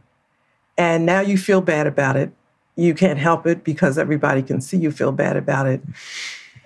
and 0.77 1.05
now 1.05 1.19
you 1.19 1.37
feel 1.37 1.61
bad 1.61 1.87
about 1.87 2.15
it 2.15 2.31
you 2.75 2.93
can't 2.93 3.19
help 3.19 3.45
it 3.45 3.63
because 3.63 3.97
everybody 3.97 4.41
can 4.41 4.61
see 4.61 4.77
you 4.77 4.91
feel 4.91 5.11
bad 5.11 5.37
about 5.37 5.67
it. 5.67 5.81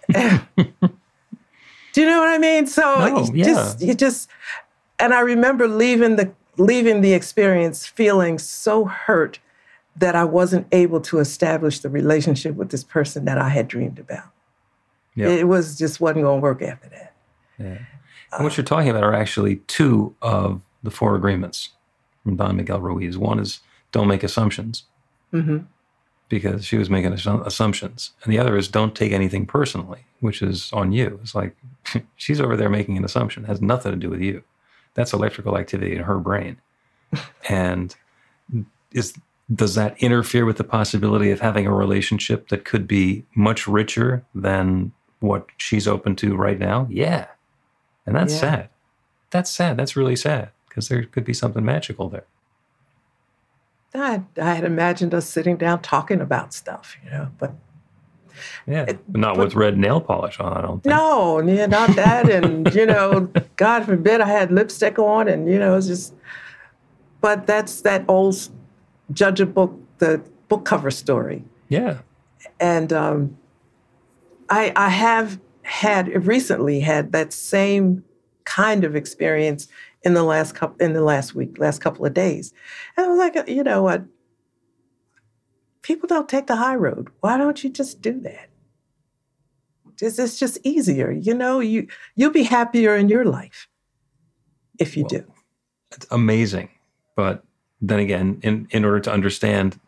Do 1.94 2.02
you 2.02 2.08
know 2.08 2.20
what 2.20 2.30
I 2.30 2.38
mean? 2.38 2.68
So 2.68 2.82
no, 2.82 3.34
yeah. 3.34 3.46
just 3.46 3.82
you 3.82 3.94
just 3.94 4.30
and 5.00 5.14
I 5.14 5.22
remember 5.22 5.68
leaving 5.68 6.16
the 6.16 6.32
leaving 6.58 7.02
the 7.02 7.14
experience 7.14 7.86
feeling 7.86 8.38
so 8.38 8.86
hurt 8.86 9.40
that 9.96 10.16
I 10.16 10.26
wasn't 10.26 10.68
able 10.72 11.00
to 11.02 11.20
establish 11.20 11.80
the 11.80 11.90
relationship 11.90 12.56
with 12.56 12.70
this 12.70 12.84
person 12.84 13.26
that 13.26 13.38
I 13.38 13.50
had 13.50 13.68
dreamed 13.68 13.98
about. 13.98 14.26
Yep. 15.16 15.30
It 15.30 15.44
was 15.46 15.78
just 15.78 16.02
wasn't 16.02 16.24
going 16.24 16.40
to 16.40 16.44
work 16.44 16.62
after 16.62 16.90
that. 16.90 17.14
Yeah. 17.58 17.78
And 18.34 18.44
what 18.44 18.58
you're 18.58 18.66
talking 18.66 18.90
about 18.90 19.04
are 19.04 19.14
actually 19.14 19.58
two 19.68 20.14
of 20.22 20.60
the 20.84 20.92
four 20.92 21.16
agreements 21.16 21.70
from 22.24 22.36
Don 22.36 22.58
Miguel 22.58 22.82
Ruiz. 22.82 23.18
One 23.18 23.40
is 23.40 23.62
don't 23.94 24.10
make 24.10 24.24
assumptions. 24.24 24.84
Mm-hmm 25.34 25.66
because 26.30 26.66
she 26.66 26.78
was 26.78 26.90
making 26.90 27.14
assumptions. 27.14 28.12
And 28.24 28.34
the 28.34 28.40
other 28.40 28.58
is 28.58 28.68
don't 28.68 28.96
take 28.96 29.12
anything 29.12 29.46
personally, 29.46 30.06
which 30.20 30.42
is 30.42 30.72
on 30.74 30.92
you. 30.92 31.20
It's 31.22 31.36
like 31.36 31.56
she's 32.16 32.42
over 32.42 32.58
there 32.58 32.70
making 32.70 32.98
an 32.98 33.06
assumption, 33.06 33.44
it 33.44 33.48
has 33.48 33.62
nothing 33.62 33.92
to 33.92 33.98
do 33.98 34.10
with 34.10 34.22
you. 34.22 34.44
That's 34.94 35.14
electrical 35.14 35.58
activity 35.58 35.96
in 35.96 36.04
her 36.04 36.18
brain. 36.18 36.58
and 37.50 37.96
is 38.92 39.14
does 39.54 39.76
that 39.76 39.96
interfere 40.02 40.46
with 40.46 40.58
the 40.58 40.64
possibility 40.64 41.30
of 41.30 41.40
having 41.40 41.68
a 41.68 41.74
relationship 41.74 42.48
that 42.48 42.66
could 42.66 42.88
be 42.88 43.26
much 43.36 43.68
richer 43.68 44.26
than 44.34 44.92
what 45.20 45.48
she's 45.58 45.88
open 45.88 46.16
to 46.16 46.36
right 46.36 46.58
now? 46.58 46.88
Yeah. 46.90 47.28
And 48.08 48.16
that's 48.16 48.34
yeah. 48.34 48.40
sad. 48.40 48.70
That's 49.30 49.52
sad. 49.52 49.78
That's 49.78 49.96
really 49.96 50.16
sad 50.16 50.50
because 50.68 50.88
there 50.88 51.04
could 51.04 51.26
be 51.26 51.34
something 51.34 51.64
magical 51.64 52.10
there. 52.10 52.26
I, 54.00 54.24
I 54.42 54.54
had 54.54 54.64
imagined 54.64 55.14
us 55.14 55.28
sitting 55.28 55.58
down 55.58 55.82
talking 55.82 56.22
about 56.22 56.54
stuff, 56.54 56.98
you 57.04 57.10
know, 57.10 57.30
but 57.38 57.54
yeah, 58.68 58.86
it, 58.88 59.00
not 59.10 59.36
but, 59.36 59.46
with 59.46 59.56
red 59.56 59.78
nail 59.78 60.02
polish 60.02 60.40
on. 60.40 60.54
I 60.54 60.62
don't 60.62 60.84
think. 60.84 60.96
No, 60.96 61.40
yeah, 61.42 61.66
not 61.66 61.96
that, 61.96 62.30
and 62.30 62.74
you 62.74 62.86
know, 62.86 63.32
God 63.56 63.86
forbid 63.86 64.22
I 64.22 64.28
had 64.28 64.52
lipstick 64.52 65.00
on, 65.00 65.28
and 65.28 65.50
you 65.50 65.60
know, 65.60 65.76
it's 65.76 65.88
just. 65.88 66.14
But 67.22 67.48
that's 67.48 67.82
that 67.82 68.06
old 68.08 68.36
judge 69.12 69.40
a 69.40 69.46
book, 69.46 69.74
the 69.98 70.22
book 70.48 70.66
cover 70.66 70.92
story. 70.92 71.44
Yeah, 71.70 72.00
and 72.60 72.92
um, 72.94 73.38
I 74.50 74.72
I 74.76 74.90
have 74.90 75.40
had 75.64 76.26
recently 76.28 76.80
had 76.80 77.12
that 77.12 77.34
same 77.34 78.04
kind 78.44 78.84
of 78.84 78.96
experience 78.96 79.68
in 80.06 80.14
the 80.14 80.24
last 80.24 80.54
couple 80.54 80.78
in 80.86 80.94
the 80.94 81.02
last 81.02 81.36
week, 81.36 81.58
last 81.58 81.82
couple 81.82 82.06
of 82.06 82.14
days. 82.14 82.54
And 82.96 83.06
I 83.06 83.10
was 83.10 83.18
like, 83.18 83.50
you 83.50 83.64
know 83.64 83.82
what? 83.82 84.06
People 85.82 86.08
don't 86.08 86.30
take 86.30 86.48
the 86.48 86.56
high 86.56 86.76
road. 86.76 87.10
Why 87.20 87.38
don't 87.38 87.64
you 87.64 87.70
just 87.70 88.02
do 88.02 88.20
that? 88.22 88.50
It's, 90.02 90.20
it's 90.20 90.40
just 90.40 90.60
easier, 90.64 91.12
you 91.12 91.34
know. 91.34 91.60
You 91.60 91.88
you'll 92.16 92.32
be 92.32 92.44
happier 92.44 92.96
in 92.96 93.10
your 93.10 93.26
life 93.26 93.68
if 94.80 94.96
you 94.96 95.04
well, 95.04 95.22
do. 95.22 95.34
It's 95.92 96.08
amazing, 96.12 96.70
but 97.16 97.44
then 97.82 98.00
again, 98.00 98.40
in 98.44 98.68
in 98.72 98.86
order 98.86 99.00
to 99.02 99.12
understand 99.12 99.80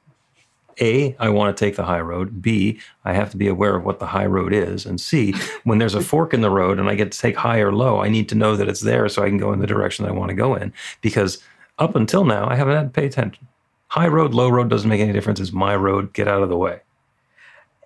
a, 0.80 1.16
I 1.20 1.30
want 1.30 1.56
to 1.56 1.66
take 1.66 1.76
the 1.76 1.84
high 1.84 2.02
road. 2.02 2.42
B, 2.42 2.80
I 3.06 3.13
have 3.13 3.30
to 3.32 3.38
be 3.38 3.48
aware 3.48 3.76
of 3.76 3.84
what 3.84 4.00
the 4.00 4.06
high 4.06 4.26
road 4.26 4.54
is. 4.54 4.86
And 4.86 5.00
C, 5.00 5.34
when 5.63 5.78
there's 5.78 5.96
a 5.96 6.02
fork 6.02 6.34
in 6.34 6.42
the 6.42 6.50
road 6.50 6.80
and 6.80 6.90
I 6.90 6.96
get 6.96 7.12
to 7.12 7.20
take 7.20 7.36
high 7.36 7.60
or 7.60 7.74
low, 7.74 8.02
I 8.02 8.10
need 8.10 8.30
to 8.30 8.36
know 8.36 8.56
that 8.56 8.68
it's 8.68 8.82
there 8.82 9.08
so 9.10 9.24
I 9.24 9.30
can 9.30 9.38
go 9.38 9.54
in 9.54 9.60
the 9.60 9.68
direction 9.68 10.06
that 10.06 10.12
I 10.12 10.16
want 10.16 10.30
to 10.30 10.36
go 10.36 10.56
in. 10.56 10.74
Because 11.02 11.44
up 11.80 11.96
until 11.96 12.26
now, 12.26 12.50
I 12.50 12.56
haven't 12.56 12.76
had 12.76 12.94
to 12.94 13.02
pay 13.02 13.06
attention. 13.06 13.48
High 13.90 14.08
road, 14.08 14.34
low 14.34 14.50
road 14.50 14.70
doesn't 14.70 14.90
make 14.90 15.02
any 15.02 15.13
difference. 15.13 15.40
It's 15.40 15.54
my 15.54 15.76
road. 15.76 16.13
Get 16.13 16.28
out 16.28 16.44
of 16.44 16.50
the 16.50 16.58
way. 16.58 16.82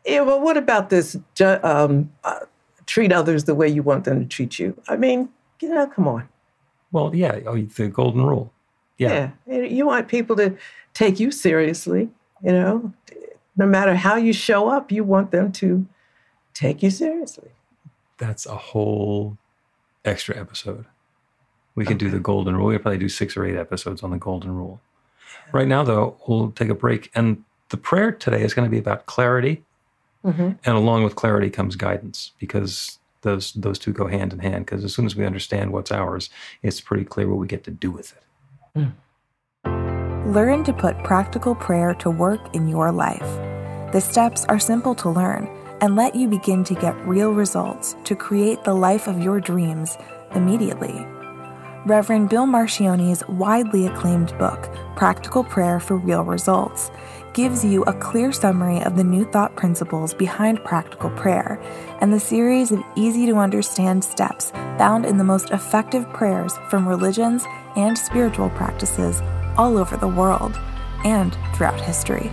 Yeah, 0.06 0.22
well, 0.22 0.42
what 0.42 0.58
about 0.58 0.90
this? 0.90 1.16
Um, 1.40 2.12
uh, 2.24 2.40
treat 2.88 3.12
others 3.12 3.44
the 3.44 3.54
way 3.54 3.68
you 3.68 3.84
want 3.84 4.06
them 4.06 4.20
to 4.20 4.26
treat 4.26 4.58
you. 4.58 4.76
I 4.88 4.98
mean, 4.98 5.30
you 5.60 5.70
know, 5.70 5.86
come 5.88 6.08
on. 6.08 6.28
Well, 6.92 7.16
yeah, 7.16 7.40
oh, 7.46 7.56
the 7.56 7.88
golden 7.88 8.24
rule. 8.24 8.52
Yeah. 8.98 9.32
yeah. 9.48 9.62
You 9.62 9.86
want 9.86 10.08
people 10.08 10.36
to 10.36 10.58
take 10.94 11.20
you 11.20 11.32
seriously. 11.32 12.10
You 12.44 12.52
know, 12.52 12.94
no 13.56 13.66
matter 13.66 13.96
how 13.96 14.16
you 14.16 14.34
show 14.34 14.70
up, 14.70 14.92
you 14.92 15.04
want 15.04 15.32
them 15.32 15.52
to 15.54 15.86
take 16.54 16.82
you 16.82 16.90
seriously. 16.90 17.50
That's 18.18 18.46
a 18.46 18.56
whole 18.56 19.38
extra 20.06 20.38
episode. 20.40 20.86
We 21.76 21.86
can 21.86 21.96
okay. 21.96 22.06
do 22.06 22.12
the 22.12 22.20
golden 22.20 22.56
rule. 22.56 22.68
We'll 22.68 22.80
probably 22.80 22.98
do 22.98 23.10
six 23.10 23.38
or 23.38 23.46
eight 23.46 23.56
episodes 23.56 24.04
on 24.04 24.12
the 24.12 24.18
golden 24.18 24.56
rule. 24.56 24.82
Right 25.52 25.68
now, 25.68 25.84
though, 25.84 26.18
we'll 26.28 26.52
take 26.52 26.70
a 26.70 26.76
break. 26.76 27.10
And 27.16 27.44
the 27.70 27.78
prayer 27.78 28.12
today 28.12 28.44
is 28.44 28.54
going 28.54 28.66
to 28.66 28.72
be 28.72 28.78
about 28.78 29.06
clarity. 29.06 29.64
Mm-hmm. 30.26 30.52
And 30.66 30.76
along 30.76 31.04
with 31.04 31.16
clarity 31.16 31.50
comes 31.50 31.76
guidance 31.76 32.32
because 32.40 33.00
those 33.22 33.54
those 33.54 33.80
two 33.80 33.94
go 33.94 34.08
hand 34.08 34.34
in 34.34 34.40
hand. 34.40 34.66
Because 34.66 34.84
as 34.84 34.94
soon 34.94 35.06
as 35.06 35.16
we 35.16 35.26
understand 35.26 35.72
what's 35.72 35.92
ours, 35.92 36.30
it's 36.62 36.82
pretty 36.82 37.06
clear 37.06 37.28
what 37.28 37.40
we 37.40 37.48
get 37.48 37.64
to 37.64 37.72
do 37.72 37.90
with 37.92 38.14
it. 38.14 38.80
Mm. 38.80 38.92
Learn 40.26 40.64
to 40.66 40.74
put 40.74 41.04
practical 41.04 41.56
prayer 41.56 41.96
to 41.96 42.12
work 42.12 42.54
in 42.54 42.68
your 42.68 42.92
life. 42.92 43.26
The 43.92 44.00
steps 44.00 44.46
are 44.46 44.60
simple 44.60 44.94
to 44.96 45.10
learn 45.10 45.50
and 45.82 45.96
let 45.96 46.14
you 46.14 46.28
begin 46.28 46.64
to 46.66 46.76
get 46.76 46.96
real 47.08 47.34
results 47.34 47.96
to 48.04 48.16
create 48.16 48.64
the 48.64 48.76
life 48.76 49.08
of 49.08 49.20
your 49.20 49.40
dreams 49.40 49.98
immediately. 50.36 51.04
Reverend 51.88 52.30
Bill 52.30 52.46
Marcioni's 52.46 53.28
widely 53.28 53.88
acclaimed 53.88 54.38
book, 54.38 54.70
Practical 54.96 55.44
Prayer 55.44 55.80
for 55.80 55.98
Real 55.98 56.24
Results, 56.24 56.92
gives 57.34 57.66
you 57.66 57.82
a 57.84 57.94
clear 57.94 58.32
summary 58.32 58.80
of 58.84 58.96
the 58.96 59.04
new 59.04 59.26
thought 59.32 59.56
principles 59.56 60.14
behind 60.14 60.64
practical 60.64 61.10
prayer 61.10 61.60
and 62.00 62.14
the 62.14 62.20
series 62.20 62.72
of 62.72 62.84
easy 62.96 63.26
to 63.26 63.38
understand 63.38 64.04
steps 64.04 64.52
found 64.78 65.04
in 65.04 65.18
the 65.18 65.24
most 65.24 65.50
effective 65.50 66.08
prayers 66.14 66.54
from 66.70 66.88
religions 66.88 67.44
and 67.76 67.98
spiritual 67.98 68.52
practices 68.52 69.20
all 69.58 69.78
over 69.78 69.98
the 69.98 70.08
world 70.08 70.58
and 71.04 71.38
throughout 71.54 71.80
history. 71.80 72.32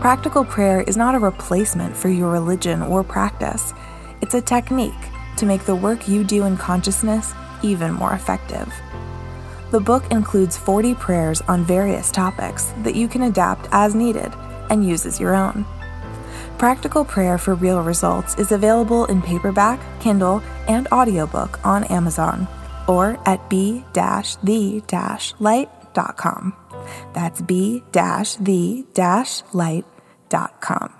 Practical 0.00 0.44
prayer 0.44 0.80
is 0.82 0.96
not 0.96 1.14
a 1.14 1.18
replacement 1.18 1.96
for 1.96 2.08
your 2.08 2.30
religion 2.30 2.82
or 2.82 3.04
practice, 3.04 3.74
it's 4.22 4.34
a 4.34 4.40
technique 4.40 4.92
to 5.36 5.46
make 5.46 5.64
the 5.64 5.74
work 5.74 6.08
you 6.08 6.24
do 6.24 6.44
in 6.44 6.56
consciousness 6.56 7.32
even 7.62 7.92
more 7.92 8.12
effective. 8.12 8.72
The 9.70 9.80
book 9.80 10.04
includes 10.10 10.56
40 10.56 10.94
prayers 10.94 11.40
on 11.42 11.64
various 11.64 12.10
topics 12.10 12.72
that 12.82 12.96
you 12.96 13.08
can 13.08 13.22
adapt 13.22 13.68
as 13.72 13.94
needed 13.94 14.32
and 14.68 14.86
use 14.86 15.06
as 15.06 15.20
your 15.20 15.34
own. 15.34 15.64
Practical 16.58 17.04
Prayer 17.04 17.38
for 17.38 17.54
Real 17.54 17.80
Results 17.80 18.34
is 18.36 18.52
available 18.52 19.06
in 19.06 19.22
paperback, 19.22 19.80
Kindle, 20.00 20.42
and 20.68 20.88
audiobook 20.88 21.64
on 21.64 21.84
Amazon 21.84 22.46
or 22.88 23.18
at 23.26 23.48
be-the-light 23.48 23.94
light.com. 25.96 26.54
That's 27.14 27.40
b 27.42 27.82
the 28.36 28.84
light.com. 29.52 30.94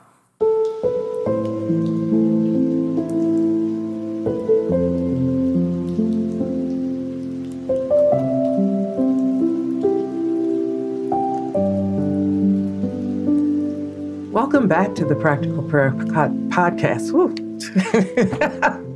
Welcome 14.32 14.68
back 14.68 14.94
to 14.94 15.04
the 15.04 15.16
Practical 15.16 15.62
Prayer 15.62 15.90
Podcast. 15.92 17.12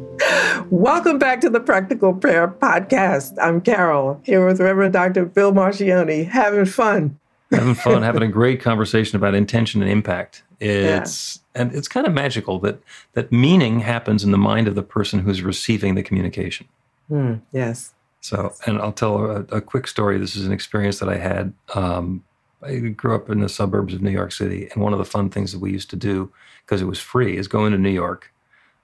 Welcome 0.70 1.18
back 1.18 1.40
to 1.42 1.50
the 1.50 1.60
Practical 1.60 2.14
Prayer 2.14 2.48
Podcast. 2.48 3.36
I'm 3.40 3.60
Carol, 3.60 4.20
here 4.24 4.46
with 4.46 4.60
Reverend 4.60 4.94
Dr. 4.94 5.26
Bill 5.26 5.52
Marcioni, 5.52 6.26
having 6.26 6.64
fun. 6.64 7.18
having 7.50 7.74
fun, 7.74 8.02
having 8.04 8.22
a 8.22 8.28
great 8.28 8.62
conversation 8.62 9.16
about 9.16 9.34
intention 9.34 9.82
and 9.82 9.90
impact. 9.90 10.42
It's 10.60 11.40
yeah. 11.54 11.62
and 11.62 11.74
it's 11.74 11.86
kind 11.86 12.06
of 12.06 12.14
magical 12.14 12.58
that 12.60 12.80
that 13.12 13.30
meaning 13.30 13.80
happens 13.80 14.24
in 14.24 14.30
the 14.30 14.38
mind 14.38 14.66
of 14.66 14.74
the 14.74 14.82
person 14.82 15.20
who's 15.20 15.42
receiving 15.42 15.96
the 15.96 16.02
communication. 16.02 16.66
Mm, 17.10 17.42
yes. 17.52 17.92
So, 18.20 18.54
and 18.66 18.78
I'll 18.78 18.92
tell 18.92 19.18
a, 19.18 19.40
a, 19.56 19.60
quick 19.60 19.86
story. 19.86 20.16
This 20.16 20.34
is 20.34 20.46
an 20.46 20.52
experience 20.52 20.98
that 21.00 21.10
I 21.10 21.18
had. 21.18 21.52
Um, 21.74 22.24
I 22.62 22.76
grew 22.78 23.14
up 23.14 23.28
in 23.28 23.40
the 23.40 23.50
suburbs 23.50 23.92
of 23.92 24.00
New 24.00 24.10
York 24.10 24.32
City, 24.32 24.70
and 24.72 24.82
one 24.82 24.94
of 24.94 24.98
the 24.98 25.04
fun 25.04 25.28
things 25.28 25.52
that 25.52 25.58
we 25.58 25.70
used 25.70 25.90
to 25.90 25.96
do 25.96 26.32
because 26.64 26.80
it 26.80 26.86
was 26.86 26.98
free 26.98 27.36
is 27.36 27.48
go 27.48 27.66
into 27.66 27.76
New 27.76 27.90
York 27.90 28.32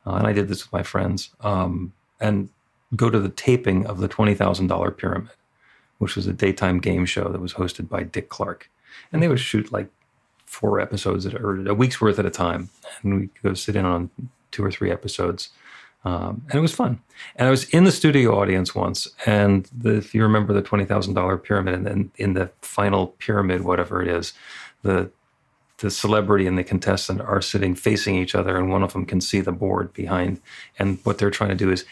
uh, 0.06 0.14
and 0.14 0.26
I 0.26 0.32
did 0.32 0.48
this 0.48 0.64
with 0.64 0.72
my 0.72 0.82
friends, 0.82 1.30
um, 1.40 1.92
and 2.20 2.48
go 2.96 3.10
to 3.10 3.20
the 3.20 3.28
taping 3.28 3.86
of 3.86 3.98
the 3.98 4.08
$20,000 4.08 4.96
Pyramid, 4.96 5.30
which 5.98 6.16
was 6.16 6.26
a 6.26 6.32
daytime 6.32 6.80
game 6.80 7.06
show 7.06 7.28
that 7.28 7.40
was 7.40 7.54
hosted 7.54 7.88
by 7.88 8.02
Dick 8.02 8.28
Clark. 8.28 8.70
And 9.12 9.22
they 9.22 9.28
would 9.28 9.40
shoot 9.40 9.72
like 9.72 9.88
four 10.46 10.80
episodes 10.80 11.26
at, 11.26 11.34
or 11.34 11.68
a 11.68 11.74
week's 11.74 12.00
worth 12.00 12.18
at 12.18 12.26
a 12.26 12.30
time. 12.30 12.70
And 13.02 13.20
we 13.20 13.28
go 13.42 13.54
sit 13.54 13.76
in 13.76 13.84
on 13.84 14.10
two 14.50 14.64
or 14.64 14.70
three 14.70 14.90
episodes. 14.90 15.50
Um, 16.04 16.42
and 16.48 16.54
it 16.54 16.60
was 16.60 16.74
fun. 16.74 17.00
And 17.36 17.46
I 17.46 17.50
was 17.50 17.68
in 17.68 17.84
the 17.84 17.92
studio 17.92 18.38
audience 18.40 18.74
once, 18.74 19.06
and 19.26 19.68
the, 19.76 19.96
if 19.96 20.14
you 20.14 20.22
remember 20.22 20.54
the 20.54 20.62
twenty 20.62 20.86
thousand 20.86 21.12
dollar 21.12 21.36
pyramid, 21.36 21.74
and 21.74 21.86
then 21.86 22.10
in 22.16 22.32
the 22.32 22.50
final 22.62 23.08
pyramid, 23.18 23.64
whatever 23.64 24.00
it 24.00 24.08
is, 24.08 24.32
the 24.82 25.10
the 25.80 25.90
celebrity 25.90 26.46
and 26.46 26.56
the 26.56 26.64
contestant 26.64 27.20
are 27.20 27.42
sitting 27.42 27.74
facing 27.74 28.16
each 28.16 28.34
other, 28.34 28.56
and 28.56 28.70
one 28.70 28.82
of 28.82 28.92
them 28.92 29.06
can 29.06 29.20
see 29.20 29.40
the 29.40 29.52
board 29.52 29.92
behind. 29.92 30.40
And 30.78 30.98
what 31.04 31.18
they're 31.18 31.30
trying 31.30 31.50
to 31.50 31.64
do 31.64 31.70
is 31.70 31.84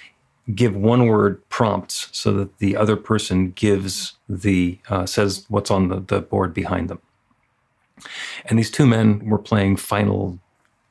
give 0.54 0.74
one 0.74 1.06
word 1.06 1.46
prompts 1.50 2.08
so 2.12 2.32
that 2.32 2.58
the 2.58 2.76
other 2.76 2.96
person 2.96 3.50
gives 3.50 4.14
the 4.28 4.78
uh, 4.88 5.06
says 5.06 5.44
what's 5.48 5.70
on 5.70 5.88
the, 5.88 6.00
the 6.00 6.20
board 6.20 6.54
behind 6.54 6.88
them. 6.88 7.00
And 8.46 8.58
these 8.58 8.70
two 8.70 8.86
men 8.86 9.28
were 9.28 9.38
playing 9.38 9.76
final, 9.76 10.38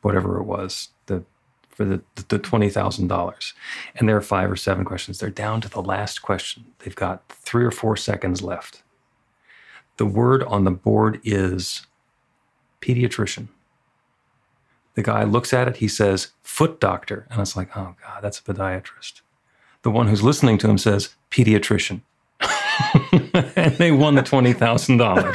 whatever 0.01 0.39
it 0.39 0.43
was, 0.43 0.89
the 1.07 1.23
for 1.69 1.85
the 1.85 2.01
the 2.29 2.39
twenty 2.39 2.69
thousand 2.69 3.07
dollars. 3.07 3.53
And 3.95 4.07
there 4.07 4.17
are 4.17 4.21
five 4.21 4.51
or 4.51 4.55
seven 4.55 4.85
questions. 4.85 5.19
They're 5.19 5.29
down 5.29 5.61
to 5.61 5.69
the 5.69 5.81
last 5.81 6.21
question. 6.21 6.65
They've 6.79 6.95
got 6.95 7.27
three 7.29 7.65
or 7.65 7.71
four 7.71 7.97
seconds 7.97 8.41
left. 8.43 8.83
The 9.97 10.05
word 10.05 10.43
on 10.43 10.63
the 10.63 10.71
board 10.71 11.19
is 11.23 11.86
pediatrician. 12.87 13.47
The 14.95 15.03
guy 15.03 15.23
looks 15.23 15.53
at 15.53 15.67
it, 15.67 15.77
he 15.77 15.87
says, 15.87 16.29
foot 16.41 16.79
doctor. 16.79 17.27
And 17.29 17.41
it's 17.41 17.55
like, 17.55 17.75
oh 17.75 17.95
God, 18.01 18.21
that's 18.21 18.39
a 18.39 18.43
podiatrist. 18.43 19.21
The 19.83 19.91
one 19.91 20.07
who's 20.07 20.23
listening 20.23 20.57
to 20.59 20.69
him 20.69 20.77
says, 20.77 21.15
pediatrician. 21.29 22.01
and 23.55 23.75
they 23.77 23.91
won 23.91 24.15
the 24.15 24.23
$20,000. 24.23 25.33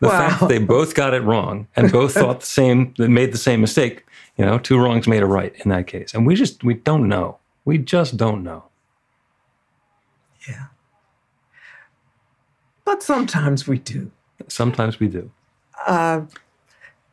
the 0.00 0.06
wow. 0.06 0.28
fact 0.28 0.48
they 0.48 0.58
both 0.58 0.94
got 0.94 1.14
it 1.14 1.22
wrong 1.22 1.66
and 1.76 1.90
both 1.90 2.14
thought 2.14 2.40
the 2.40 2.46
same, 2.46 2.94
made 2.98 3.32
the 3.32 3.38
same 3.38 3.60
mistake, 3.60 4.04
you 4.36 4.44
know, 4.44 4.58
two 4.58 4.78
wrongs 4.78 5.08
made 5.08 5.22
a 5.22 5.26
right 5.26 5.54
in 5.64 5.70
that 5.70 5.86
case. 5.86 6.12
And 6.12 6.26
we 6.26 6.34
just, 6.34 6.62
we 6.62 6.74
don't 6.74 7.08
know. 7.08 7.38
We 7.64 7.78
just 7.78 8.16
don't 8.16 8.42
know. 8.42 8.64
Yeah. 10.48 10.66
But 12.88 13.02
sometimes 13.02 13.68
we 13.68 13.80
do. 13.80 14.10
Sometimes 14.48 14.98
we 14.98 15.08
do. 15.08 15.30
Uh, 15.86 16.22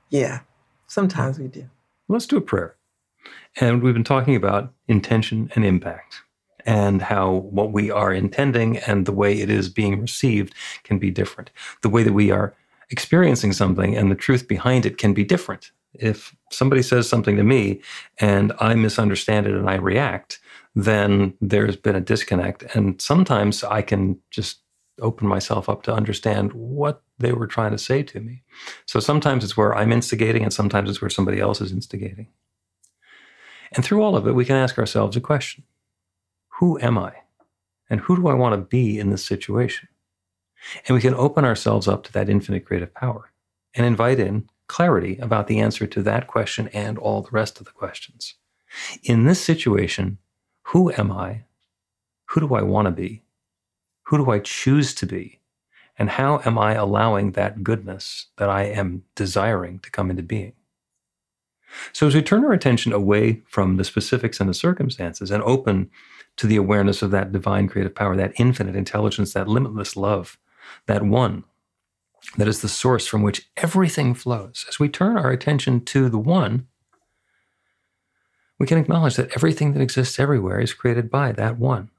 yeah, 0.09 0.39
sometimes 0.87 1.37
we 1.37 1.49
do. 1.49 1.69
Let's 2.07 2.27
do 2.27 2.37
a 2.37 2.41
prayer. 2.41 2.77
And 3.59 3.83
we've 3.83 3.93
been 3.93 4.05
talking 4.05 4.37
about 4.37 4.71
intention 4.87 5.51
and 5.53 5.65
impact 5.65 6.21
and 6.65 7.01
how 7.01 7.29
what 7.51 7.73
we 7.73 7.91
are 7.91 8.13
intending 8.13 8.77
and 8.77 9.05
the 9.05 9.11
way 9.11 9.37
it 9.37 9.49
is 9.49 9.67
being 9.67 9.99
received 9.99 10.53
can 10.85 10.97
be 10.97 11.11
different. 11.11 11.51
The 11.81 11.89
way 11.89 12.03
that 12.03 12.13
we 12.13 12.31
are 12.31 12.55
experiencing 12.89 13.51
something 13.51 13.97
and 13.97 14.09
the 14.09 14.15
truth 14.15 14.47
behind 14.47 14.85
it 14.85 14.97
can 14.97 15.13
be 15.13 15.25
different. 15.25 15.71
If 15.93 16.33
somebody 16.51 16.83
says 16.83 17.09
something 17.09 17.35
to 17.35 17.43
me 17.43 17.81
and 18.17 18.53
I 18.61 18.75
misunderstand 18.75 19.45
it 19.45 19.53
and 19.53 19.69
I 19.69 19.75
react, 19.75 20.39
then 20.73 21.33
there's 21.41 21.75
been 21.75 21.97
a 21.97 22.01
disconnect. 22.01 22.63
And 22.75 23.01
sometimes 23.01 23.61
I 23.65 23.81
can 23.81 24.21
just 24.31 24.59
open 24.99 25.27
myself 25.27 25.67
up 25.69 25.83
to 25.83 25.93
understand 25.93 26.53
what 26.53 27.01
they 27.17 27.33
were 27.33 27.47
trying 27.47 27.71
to 27.71 27.77
say 27.77 28.03
to 28.03 28.19
me. 28.19 28.43
So 28.85 28.99
sometimes 28.99 29.43
it's 29.43 29.57
where 29.57 29.75
I'm 29.75 29.91
instigating, 29.91 30.43
and 30.43 30.53
sometimes 30.53 30.89
it's 30.89 31.01
where 31.01 31.09
somebody 31.09 31.39
else 31.39 31.61
is 31.61 31.71
instigating. 31.71 32.27
And 33.73 33.83
through 33.83 34.01
all 34.01 34.15
of 34.15 34.27
it, 34.27 34.35
we 34.35 34.45
can 34.45 34.55
ask 34.55 34.77
ourselves 34.77 35.17
a 35.17 35.21
question 35.21 35.63
Who 36.59 36.79
am 36.79 36.97
I? 36.97 37.13
And 37.89 37.99
who 37.99 38.15
do 38.15 38.27
I 38.27 38.33
want 38.33 38.53
to 38.53 38.61
be 38.61 38.99
in 38.99 39.09
this 39.09 39.25
situation? 39.25 39.89
And 40.87 40.95
we 40.95 41.01
can 41.01 41.13
open 41.13 41.45
ourselves 41.45 41.87
up 41.87 42.03
to 42.03 42.13
that 42.13 42.29
infinite 42.29 42.65
creative 42.65 42.93
power 42.93 43.31
and 43.75 43.85
invite 43.85 44.19
in 44.19 44.49
clarity 44.67 45.17
about 45.17 45.47
the 45.47 45.59
answer 45.59 45.85
to 45.85 46.01
that 46.01 46.27
question 46.27 46.69
and 46.69 46.97
all 46.97 47.21
the 47.21 47.31
rest 47.31 47.59
of 47.59 47.65
the 47.65 47.71
questions. 47.71 48.35
In 49.03 49.25
this 49.25 49.39
situation, 49.39 50.17
who 50.63 50.91
am 50.93 51.11
I? 51.11 51.43
Who 52.29 52.39
do 52.39 52.55
I 52.55 52.63
want 52.63 52.87
to 52.87 52.91
be? 52.91 53.24
Who 54.05 54.17
do 54.17 54.31
I 54.31 54.39
choose 54.39 54.93
to 54.95 55.05
be? 55.05 55.39
And 55.97 56.09
how 56.09 56.41
am 56.45 56.57
I 56.57 56.73
allowing 56.73 57.31
that 57.31 57.63
goodness 57.63 58.27
that 58.37 58.49
I 58.49 58.63
am 58.63 59.03
desiring 59.15 59.79
to 59.79 59.91
come 59.91 60.09
into 60.09 60.23
being? 60.23 60.53
So, 61.93 62.07
as 62.07 62.15
we 62.15 62.21
turn 62.21 62.45
our 62.45 62.53
attention 62.53 62.93
away 62.93 63.41
from 63.47 63.77
the 63.77 63.83
specifics 63.83 64.39
and 64.39 64.49
the 64.49 64.53
circumstances 64.53 65.31
and 65.31 65.43
open 65.43 65.89
to 66.37 66.47
the 66.47 66.55
awareness 66.55 67.01
of 67.01 67.11
that 67.11 67.31
divine 67.31 67.67
creative 67.67 67.95
power, 67.95 68.15
that 68.15 68.33
infinite 68.37 68.75
intelligence, 68.75 69.33
that 69.33 69.47
limitless 69.47 69.95
love, 69.95 70.37
that 70.87 71.03
one 71.03 71.43
that 72.37 72.47
is 72.47 72.61
the 72.61 72.69
source 72.69 73.07
from 73.07 73.21
which 73.21 73.49
everything 73.57 74.13
flows, 74.13 74.65
as 74.67 74.79
we 74.79 74.89
turn 74.89 75.17
our 75.17 75.31
attention 75.31 75.83
to 75.85 76.09
the 76.09 76.17
one, 76.17 76.67
we 78.57 78.65
can 78.65 78.77
acknowledge 78.77 79.15
that 79.15 79.35
everything 79.35 79.73
that 79.73 79.81
exists 79.81 80.19
everywhere 80.19 80.59
is 80.59 80.73
created 80.73 81.09
by 81.09 81.31
that 81.33 81.57
one. 81.57 81.89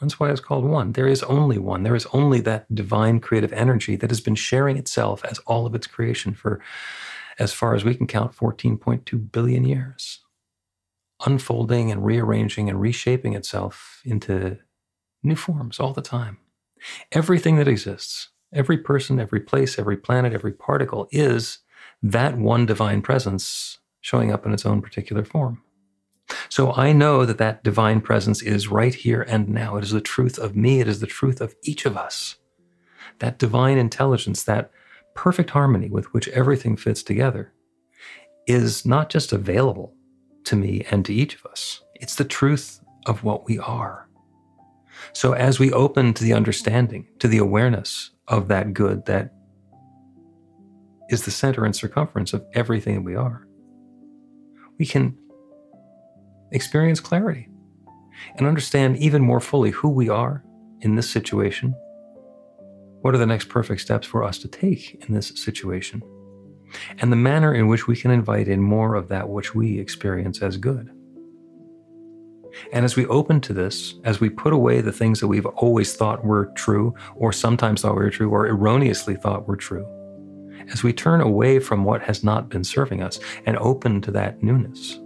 That's 0.00 0.18
why 0.18 0.30
it's 0.30 0.40
called 0.40 0.64
one. 0.64 0.92
There 0.92 1.06
is 1.06 1.22
only 1.24 1.58
one. 1.58 1.82
There 1.82 1.94
is 1.94 2.06
only 2.12 2.40
that 2.42 2.74
divine 2.74 3.20
creative 3.20 3.52
energy 3.52 3.96
that 3.96 4.10
has 4.10 4.20
been 4.20 4.34
sharing 4.34 4.76
itself 4.76 5.24
as 5.24 5.38
all 5.40 5.66
of 5.66 5.74
its 5.74 5.86
creation 5.86 6.32
for, 6.34 6.60
as 7.38 7.52
far 7.52 7.74
as 7.74 7.84
we 7.84 7.94
can 7.94 8.06
count, 8.06 8.34
14.2 8.34 9.30
billion 9.30 9.64
years, 9.64 10.20
unfolding 11.26 11.90
and 11.90 12.04
rearranging 12.04 12.70
and 12.70 12.80
reshaping 12.80 13.34
itself 13.34 14.00
into 14.04 14.58
new 15.22 15.36
forms 15.36 15.78
all 15.78 15.92
the 15.92 16.00
time. 16.00 16.38
Everything 17.12 17.56
that 17.56 17.68
exists, 17.68 18.30
every 18.54 18.78
person, 18.78 19.20
every 19.20 19.40
place, 19.40 19.78
every 19.78 19.98
planet, 19.98 20.32
every 20.32 20.52
particle 20.52 21.08
is 21.10 21.58
that 22.02 22.38
one 22.38 22.64
divine 22.64 23.02
presence 23.02 23.78
showing 24.00 24.32
up 24.32 24.46
in 24.46 24.52
its 24.54 24.64
own 24.64 24.80
particular 24.80 25.24
form. 25.24 25.62
So 26.48 26.72
I 26.72 26.92
know 26.92 27.24
that 27.24 27.38
that 27.38 27.62
divine 27.64 28.00
presence 28.00 28.42
is 28.42 28.68
right 28.68 28.94
here 28.94 29.22
and 29.22 29.48
now. 29.48 29.76
It 29.76 29.84
is 29.84 29.90
the 29.90 30.00
truth 30.00 30.38
of 30.38 30.56
me. 30.56 30.80
It 30.80 30.88
is 30.88 31.00
the 31.00 31.06
truth 31.06 31.40
of 31.40 31.54
each 31.62 31.86
of 31.86 31.96
us. 31.96 32.36
That 33.18 33.38
divine 33.38 33.78
intelligence, 33.78 34.42
that 34.44 34.70
perfect 35.14 35.50
harmony 35.50 35.90
with 35.90 36.12
which 36.12 36.28
everything 36.28 36.76
fits 36.76 37.02
together, 37.02 37.52
is 38.46 38.86
not 38.86 39.10
just 39.10 39.32
available 39.32 39.94
to 40.44 40.56
me 40.56 40.84
and 40.90 41.04
to 41.04 41.14
each 41.14 41.34
of 41.34 41.46
us, 41.46 41.82
it's 41.94 42.14
the 42.14 42.24
truth 42.24 42.80
of 43.06 43.22
what 43.22 43.46
we 43.46 43.58
are. 43.58 44.08
So 45.12 45.32
as 45.32 45.58
we 45.58 45.72
open 45.72 46.14
to 46.14 46.24
the 46.24 46.32
understanding, 46.32 47.06
to 47.18 47.28
the 47.28 47.38
awareness 47.38 48.10
of 48.28 48.48
that 48.48 48.74
good 48.74 49.06
that 49.06 49.32
is 51.08 51.24
the 51.24 51.30
center 51.30 51.64
and 51.64 51.74
circumference 51.74 52.32
of 52.32 52.44
everything 52.54 52.96
that 52.96 53.02
we 53.02 53.16
are, 53.16 53.46
we 54.78 54.86
can 54.86 55.16
experience 56.52 57.00
clarity 57.00 57.48
and 58.36 58.46
understand 58.46 58.96
even 58.98 59.22
more 59.22 59.40
fully 59.40 59.70
who 59.70 59.88
we 59.88 60.08
are 60.08 60.44
in 60.80 60.94
this 60.94 61.10
situation. 61.10 61.74
What 63.02 63.14
are 63.14 63.18
the 63.18 63.26
next 63.26 63.48
perfect 63.48 63.80
steps 63.80 64.06
for 64.06 64.22
us 64.24 64.38
to 64.38 64.48
take 64.48 65.02
in 65.06 65.14
this 65.14 65.28
situation? 65.28 66.02
And 66.98 67.10
the 67.10 67.16
manner 67.16 67.54
in 67.54 67.66
which 67.66 67.86
we 67.86 67.96
can 67.96 68.10
invite 68.10 68.46
in 68.46 68.60
more 68.60 68.94
of 68.94 69.08
that 69.08 69.28
which 69.28 69.54
we 69.54 69.78
experience 69.78 70.42
as 70.42 70.56
good. 70.56 70.90
And 72.72 72.84
as 72.84 72.96
we 72.96 73.06
open 73.06 73.40
to 73.42 73.52
this, 73.52 73.94
as 74.04 74.20
we 74.20 74.28
put 74.28 74.52
away 74.52 74.80
the 74.80 74.92
things 74.92 75.20
that 75.20 75.28
we've 75.28 75.46
always 75.46 75.94
thought 75.94 76.24
were 76.24 76.52
true, 76.56 76.94
or 77.14 77.32
sometimes 77.32 77.82
thought 77.82 77.94
were 77.94 78.10
true, 78.10 78.30
or 78.30 78.46
erroneously 78.46 79.14
thought 79.14 79.46
were 79.46 79.56
true, 79.56 79.86
as 80.72 80.82
we 80.82 80.92
turn 80.92 81.20
away 81.20 81.58
from 81.58 81.84
what 81.84 82.02
has 82.02 82.22
not 82.22 82.48
been 82.48 82.64
serving 82.64 83.02
us 83.02 83.18
and 83.46 83.56
open 83.58 84.00
to 84.02 84.10
that 84.10 84.42
newness, 84.42 84.98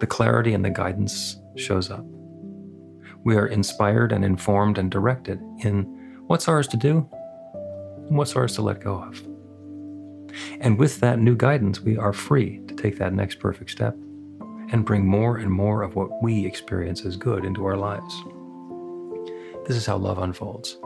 the 0.00 0.06
clarity 0.06 0.54
and 0.54 0.64
the 0.64 0.70
guidance 0.70 1.36
shows 1.56 1.90
up. 1.90 2.04
We 3.22 3.36
are 3.36 3.46
inspired 3.46 4.12
and 4.12 4.24
informed 4.24 4.78
and 4.78 4.90
directed 4.90 5.40
in 5.60 5.84
what's 6.26 6.48
ours 6.48 6.66
to 6.68 6.76
do 6.76 7.08
and 8.08 8.16
what's 8.16 8.34
ours 8.34 8.54
to 8.56 8.62
let 8.62 8.80
go 8.80 9.02
of. 9.02 9.22
And 10.60 10.78
with 10.78 11.00
that 11.00 11.18
new 11.18 11.36
guidance, 11.36 11.80
we 11.80 11.96
are 11.96 12.12
free 12.12 12.60
to 12.68 12.74
take 12.74 12.98
that 12.98 13.12
next 13.12 13.40
perfect 13.40 13.70
step 13.70 13.94
and 14.72 14.84
bring 14.84 15.06
more 15.06 15.36
and 15.36 15.50
more 15.50 15.82
of 15.82 15.96
what 15.96 16.22
we 16.22 16.46
experience 16.46 17.04
as 17.04 17.16
good 17.16 17.44
into 17.44 17.64
our 17.66 17.76
lives. 17.76 18.14
This 19.66 19.76
is 19.76 19.86
how 19.86 19.96
love 19.96 20.18
unfolds 20.18 20.78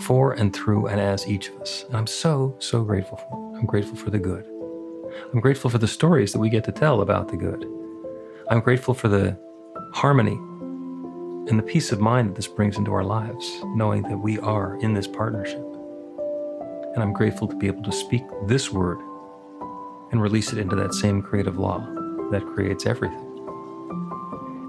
for 0.00 0.32
and 0.32 0.54
through 0.54 0.86
and 0.86 1.00
as 1.00 1.28
each 1.28 1.50
of 1.50 1.60
us. 1.60 1.84
And 1.86 1.96
I'm 1.96 2.06
so, 2.06 2.56
so 2.58 2.82
grateful 2.82 3.18
for 3.18 3.54
it. 3.54 3.58
I'm 3.58 3.66
grateful 3.66 3.96
for 3.96 4.10
the 4.10 4.18
good. 4.18 4.44
I'm 5.32 5.40
grateful 5.40 5.70
for 5.70 5.78
the 5.78 5.86
stories 5.86 6.32
that 6.32 6.40
we 6.40 6.48
get 6.48 6.64
to 6.64 6.72
tell 6.72 7.00
about 7.00 7.28
the 7.28 7.36
good. 7.36 7.64
I'm 8.50 8.60
grateful 8.60 8.92
for 8.92 9.08
the 9.08 9.38
harmony 9.94 10.34
and 11.48 11.58
the 11.58 11.62
peace 11.62 11.92
of 11.92 12.00
mind 12.00 12.28
that 12.28 12.36
this 12.36 12.46
brings 12.46 12.76
into 12.76 12.92
our 12.92 13.02
lives, 13.02 13.50
knowing 13.74 14.02
that 14.02 14.18
we 14.18 14.38
are 14.38 14.76
in 14.80 14.92
this 14.92 15.06
partnership. 15.06 15.64
And 16.94 17.02
I'm 17.02 17.14
grateful 17.14 17.48
to 17.48 17.56
be 17.56 17.66
able 17.68 17.82
to 17.84 17.92
speak 17.92 18.22
this 18.46 18.70
word 18.70 18.98
and 20.12 20.20
release 20.20 20.52
it 20.52 20.58
into 20.58 20.76
that 20.76 20.92
same 20.92 21.22
creative 21.22 21.58
law 21.58 21.78
that 22.30 22.44
creates 22.54 22.84
everything. 22.84 23.18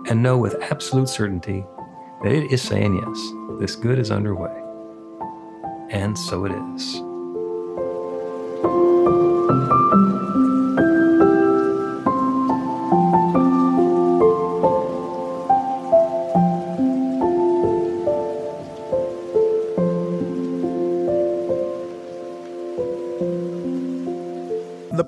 And 0.07 0.23
know 0.23 0.37
with 0.37 0.55
absolute 0.71 1.09
certainty 1.09 1.65
that 2.23 2.31
it 2.31 2.51
is 2.51 2.61
saying 2.61 2.95
yes, 2.95 3.59
this 3.59 3.75
good 3.75 3.99
is 3.99 4.09
underway. 4.09 4.55
And 5.89 6.17
so 6.17 6.45
it 6.45 6.53
is. 6.75 7.01